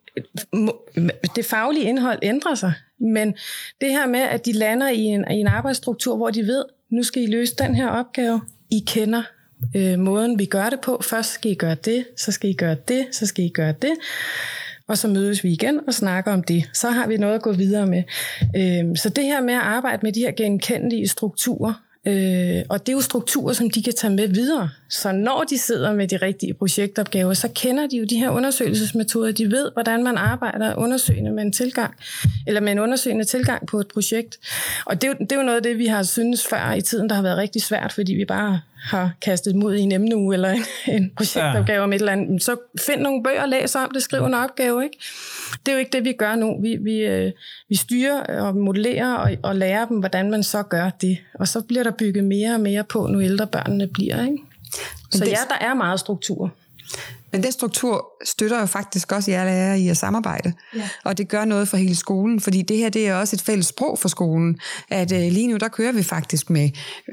[1.36, 3.36] det faglige indhold ændrer sig, men
[3.82, 7.04] det her med, at de lander i en, i en arbejdsstruktur, hvor de ved, nu
[7.04, 8.42] skal I løse den her opgave,
[8.72, 9.24] I kender
[9.76, 11.02] øh, måden, vi gør det på.
[11.04, 13.94] Først skal I gøre det, så skal I gøre det, så skal I gøre det
[14.92, 16.70] og så mødes vi igen og snakker om det.
[16.74, 18.04] Så har vi noget at gå videre med.
[18.56, 21.74] Øh, så det her med at arbejde med de her genkendelige strukturer,
[22.08, 24.70] Øh, og det er jo strukturer, som de kan tage med videre.
[24.90, 29.32] Så når de sidder med de rigtige projektopgaver, så kender de jo de her undersøgelsesmetoder.
[29.32, 31.94] De ved, hvordan man arbejder undersøgende med en tilgang,
[32.48, 34.40] eller med en undersøgende tilgang på et projekt.
[34.86, 36.82] Og det er, jo, det er jo noget af det, vi har synes før i
[36.82, 40.34] tiden, der har været rigtig svært, fordi vi bare har kastet mod i en emneuge
[40.34, 41.84] eller en, en projektopgave ja.
[41.84, 42.44] om et eller andet.
[42.44, 44.84] Så find nogle bøger, læs om det, skriv en opgave.
[44.84, 44.98] Ikke?
[45.66, 46.62] Det er jo ikke det, vi gør nu.
[46.62, 47.32] Vi, vi, øh,
[47.70, 51.18] vi styrer og modellerer og, og lærer dem, hvordan man så gør det.
[51.34, 54.26] Og så bliver der bygget mere og mere på, nu ældre børnene bliver.
[54.26, 54.38] Ikke?
[55.12, 55.32] Så det...
[55.32, 56.52] ja, der er meget struktur.
[57.32, 60.54] Men den struktur støtter jo faktisk også jer lærere i at samarbejde.
[60.76, 60.90] Ja.
[61.04, 63.66] Og det gør noget for hele skolen, fordi det her det er også et fælles
[63.66, 64.60] sprog for skolen.
[64.90, 66.70] At øh, lige nu, der kører vi faktisk med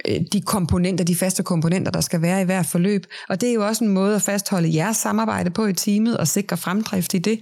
[0.09, 3.07] øh, de komponenter, de faste komponenter, der skal være i hver forløb.
[3.29, 6.29] Og det er jo også en måde at fastholde jeres samarbejde på i teamet og
[6.29, 7.41] sikre fremdrift i det.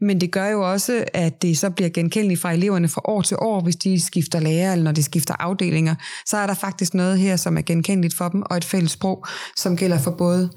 [0.00, 3.36] Men det gør jo også, at det så bliver genkendeligt fra eleverne fra år til
[3.40, 5.94] år, hvis de skifter lærer eller når de skifter afdelinger.
[6.26, 9.26] Så er der faktisk noget her, som er genkendeligt for dem, og et fælles sprog,
[9.56, 10.50] som gælder for både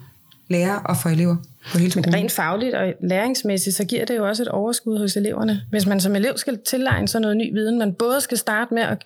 [0.50, 1.36] lærere og for elever
[1.72, 5.18] på hele Men rent fagligt og læringsmæssigt, så giver det jo også et overskud hos
[5.18, 5.62] eleverne.
[5.70, 8.84] Hvis man som elev skal tilegne sig noget ny viden, man både skal starte med
[8.84, 9.04] at,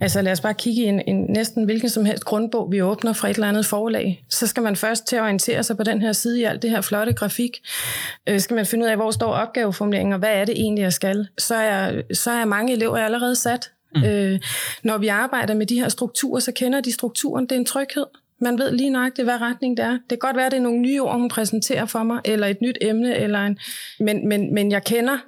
[0.00, 3.12] altså lad os bare kigge i en, en næsten hvilken som helst grundbog, vi åbner
[3.12, 6.02] fra et eller andet forlag, så skal man først til at orientere sig på den
[6.02, 7.60] her side i alt det her flotte grafik.
[8.28, 10.92] Øh, skal man finde ud af, hvor står opgaveformuleringen, og hvad er det egentlig, jeg
[10.92, 11.28] skal?
[11.38, 13.70] Så er, så er mange elever allerede sat.
[13.94, 14.04] Mm.
[14.04, 14.40] Øh,
[14.82, 17.44] når vi arbejder med de her strukturer, så kender de strukturen.
[17.44, 18.06] Det er en tryghed.
[18.42, 19.90] Man ved lige nøjagtigt, hvad retning det er.
[19.90, 22.46] Det kan godt være, at det er nogle nye ord, hun præsenterer for mig, eller
[22.46, 23.58] et nyt emne, eller en...
[24.00, 25.18] men, men, men jeg kender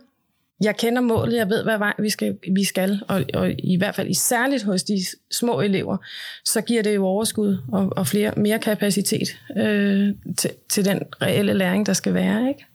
[0.61, 3.95] jeg kender målet, jeg ved, hvad vej vi skal, vi skal og, og i hvert
[3.95, 4.99] fald i særligt hos de
[5.31, 5.97] små elever,
[6.45, 10.09] så giver det jo overskud og, og flere, mere kapacitet øh,
[10.39, 12.49] til, til den reelle læring, der skal være.
[12.49, 12.67] Ikke?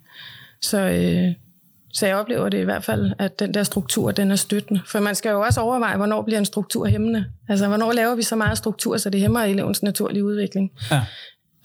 [0.62, 1.49] Så, øh,
[1.94, 4.82] så jeg oplever det i hvert fald, at den der struktur, den er støttende.
[4.88, 7.26] For man skal jo også overveje, hvornår bliver en struktur hæmmende.
[7.50, 10.72] Altså, hvornår laver vi så meget struktur, så det hæmmer elevens naturlige udvikling.
[10.92, 11.06] Ja.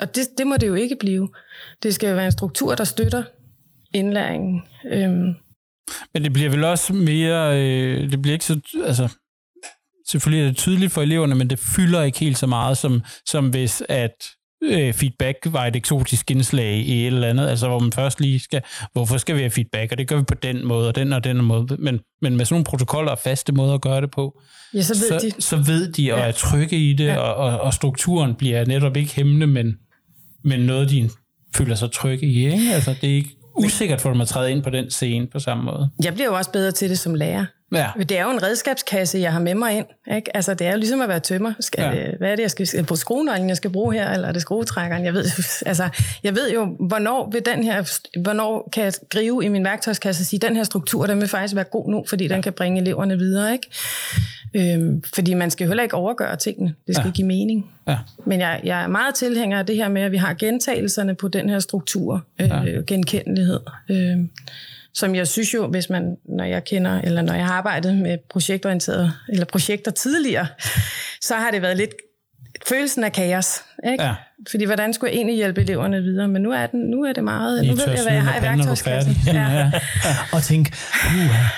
[0.01, 1.29] Og det, det må det jo ikke blive.
[1.83, 3.23] Det skal jo være en struktur, der støtter
[3.95, 4.63] indlæringen.
[4.93, 5.35] Øhm.
[6.15, 9.09] Men det bliver vel også mere, øh, det bliver ikke så, altså,
[10.09, 13.49] selvfølgelig er det tydeligt for eleverne, men det fylder ikke helt så meget, som, som
[13.49, 14.31] hvis at
[14.65, 18.41] øh, feedback var et eksotisk indslag i et eller andet, altså hvor man først lige
[18.41, 18.63] skal,
[18.93, 21.25] hvorfor skal vi have feedback, og det gør vi på den måde, og den og
[21.25, 24.41] den måde, men, men med sådan nogle protokoller og faste måder at gøre det på,
[24.75, 25.43] ja, så, ved så, de.
[25.43, 26.27] så ved de og ja.
[26.27, 27.17] er trygge i det, ja.
[27.17, 29.77] og, og, og strukturen bliver netop ikke hæmmende, men,
[30.45, 31.11] men noget, de
[31.57, 32.45] føler sig trygge i.
[32.45, 32.75] Ikke?
[32.75, 35.65] Altså, det er ikke usikkert for dem at træde ind på den scene på samme
[35.65, 35.91] måde.
[36.05, 37.47] Jeg bliver jo også bedre til det som lærer.
[37.75, 37.91] Ja.
[37.99, 39.87] Det er jo en redskabskasse, jeg har med mig ind.
[40.15, 40.37] Ikke?
[40.37, 41.53] Altså, det er jo ligesom at være tømmer.
[41.61, 42.17] Skal ja.
[42.19, 45.05] hvad er det, jeg skal, på skruenøglen, jeg skal bruge her, eller er det skruetrækkeren?
[45.05, 45.25] Jeg ved,
[45.67, 45.89] altså,
[46.23, 50.27] jeg ved jo, hvornår, vil den her, hvornår kan jeg grive i min værktøjskasse og
[50.27, 52.35] sige, den her struktur, den vil faktisk være god nu, fordi ja.
[52.35, 53.53] den kan bringe eleverne videre.
[53.53, 53.69] Ikke?
[54.55, 56.75] Øhm, fordi man skal heller ikke overgøre tingene.
[56.87, 57.13] Det skal ja.
[57.13, 57.71] give mening.
[57.89, 57.99] Ja.
[58.27, 61.29] Men jeg, jeg er meget tilhænger af det her med, at vi har gentagelserne på
[61.29, 62.81] den her struktur, øh, ja.
[62.87, 63.61] genkendelighed.
[63.89, 64.19] Øh,
[64.95, 68.19] som jeg synes jo, hvis man, når jeg kender, eller når jeg har arbejdet med
[68.31, 70.47] projektorienteret, eller projekter tidligere,
[71.21, 71.91] så har det været lidt
[72.69, 73.63] følelsen af kaos.
[73.93, 74.05] Ikke?
[74.05, 74.15] Ja.
[74.51, 76.29] Fordi hvordan skulle jeg egentlig hjælpe eleverne videre?
[76.29, 78.39] Men nu er, den, nu er det meget, Lige nu ved jeg, hvad jeg har
[78.39, 79.17] i værktøjskassen.
[79.27, 79.33] Ja.
[79.33, 79.71] Ja.
[80.37, 80.67] Og tænk,
[81.07, 81.13] uh,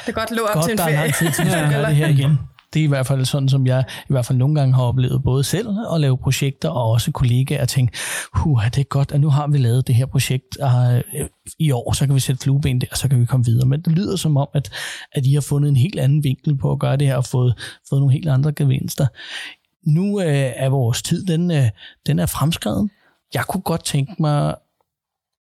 [0.07, 1.33] Det er godt lå op godt, til en der er lang ferie.
[1.33, 2.39] tid til, at det her igen.
[2.77, 5.23] Det er i hvert fald sådan, som jeg i hvert fald nogle gange har oplevet,
[5.23, 7.99] både selv at lave projekter, og også kollegaer, at tænke,
[8.33, 11.21] huh, det er godt, at nu har vi lavet det her projekt uh,
[11.59, 13.69] i år, så kan vi sætte flueben der, og så kan vi komme videre.
[13.69, 14.71] Men det lyder som om, at,
[15.13, 17.55] at I har fundet en helt anden vinkel på at gøre det her, og fået,
[17.89, 19.07] fået nogle helt andre gevinster.
[19.83, 21.69] Nu øh, er vores tid, den, øh,
[22.07, 22.91] den er fremskreden.
[23.35, 24.55] Jeg kunne godt tænke mig,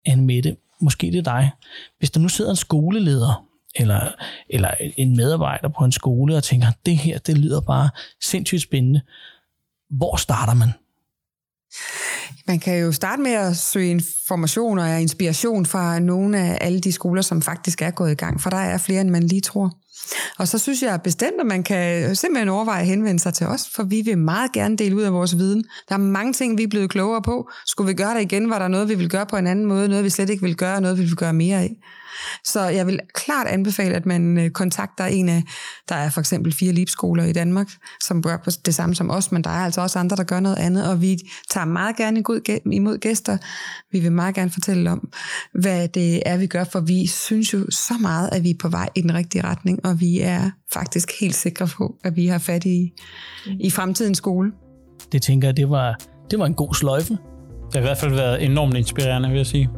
[0.06, 1.50] Anne Mette, måske det er dig.
[1.98, 3.45] Hvis der nu sidder en skoleleder,
[3.76, 4.12] eller,
[4.50, 7.90] eller en medarbejder på en skole, og tænker, det her, det lyder bare
[8.22, 9.00] sindssygt spændende.
[9.90, 10.68] Hvor starter man?
[12.46, 16.92] Man kan jo starte med at søge information og inspiration fra nogle af alle de
[16.92, 19.76] skoler, som faktisk er gået i gang, for der er flere, end man lige tror.
[20.38, 23.62] Og så synes jeg bestemt, at man kan simpelthen overveje at henvende sig til os,
[23.74, 25.64] for vi vil meget gerne dele ud af vores viden.
[25.88, 27.50] Der er mange ting, vi er blevet klogere på.
[27.66, 29.88] Skulle vi gøre det igen, var der noget, vi vil gøre på en anden måde,
[29.88, 31.76] noget vi slet ikke vil gøre, noget vi vil gøre mere af.
[32.44, 35.42] Så jeg vil klart anbefale, at man øh, kontakter en af,
[35.88, 37.68] der er for eksempel fire LIB-skoler i Danmark,
[38.00, 38.36] som gør
[38.66, 41.02] det samme som os, men der er altså også andre, der gør noget andet, og
[41.02, 41.18] vi
[41.50, 42.22] tager meget gerne
[42.72, 43.38] imod gæster.
[43.92, 45.08] Vi vil meget gerne fortælle om,
[45.54, 48.68] hvad det er, vi gør, for vi synes jo så meget, at vi er på
[48.68, 52.38] vej i den rigtige retning, og vi er faktisk helt sikre på, at vi har
[52.38, 52.92] fat i,
[53.60, 54.52] i fremtidens skole.
[55.12, 55.96] Det tænker jeg, det var,
[56.30, 57.18] det var en god sløjfe.
[57.66, 59.68] Det har i hvert fald været enormt inspirerende, vil jeg sige.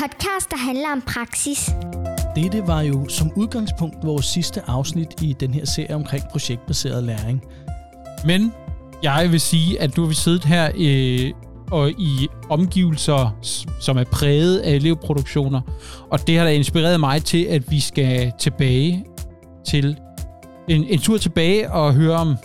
[0.00, 1.70] Podcast, der handler om praksis.
[2.36, 7.42] Dette var jo som udgangspunkt vores sidste afsnit i den her serie omkring projektbaseret læring.
[8.24, 8.52] Men
[9.02, 11.32] jeg vil sige, at nu har vi siddet her øh,
[11.70, 13.38] og i omgivelser,
[13.80, 15.60] som er præget af elevproduktioner,
[16.10, 19.04] og det har da inspireret mig til, at vi skal tilbage
[19.66, 19.98] til
[20.68, 22.36] en, en tur tilbage og høre om,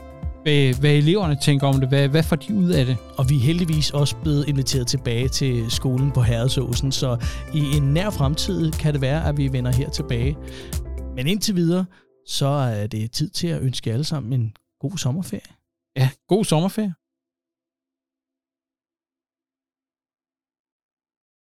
[0.43, 1.89] hvad, hvad eleverne tænker om det.
[1.89, 2.97] Hvad, hvad får de ud af det?
[3.17, 7.83] Og vi er heldigvis også blevet inviteret tilbage til skolen på Herredsåsen, så i en
[7.83, 10.37] nær fremtid kan det være, at vi vender her tilbage.
[11.15, 11.85] Men indtil videre,
[12.27, 15.41] så er det tid til at ønske alle sammen en god sommerferie.
[15.97, 16.93] Ja, god sommerferie.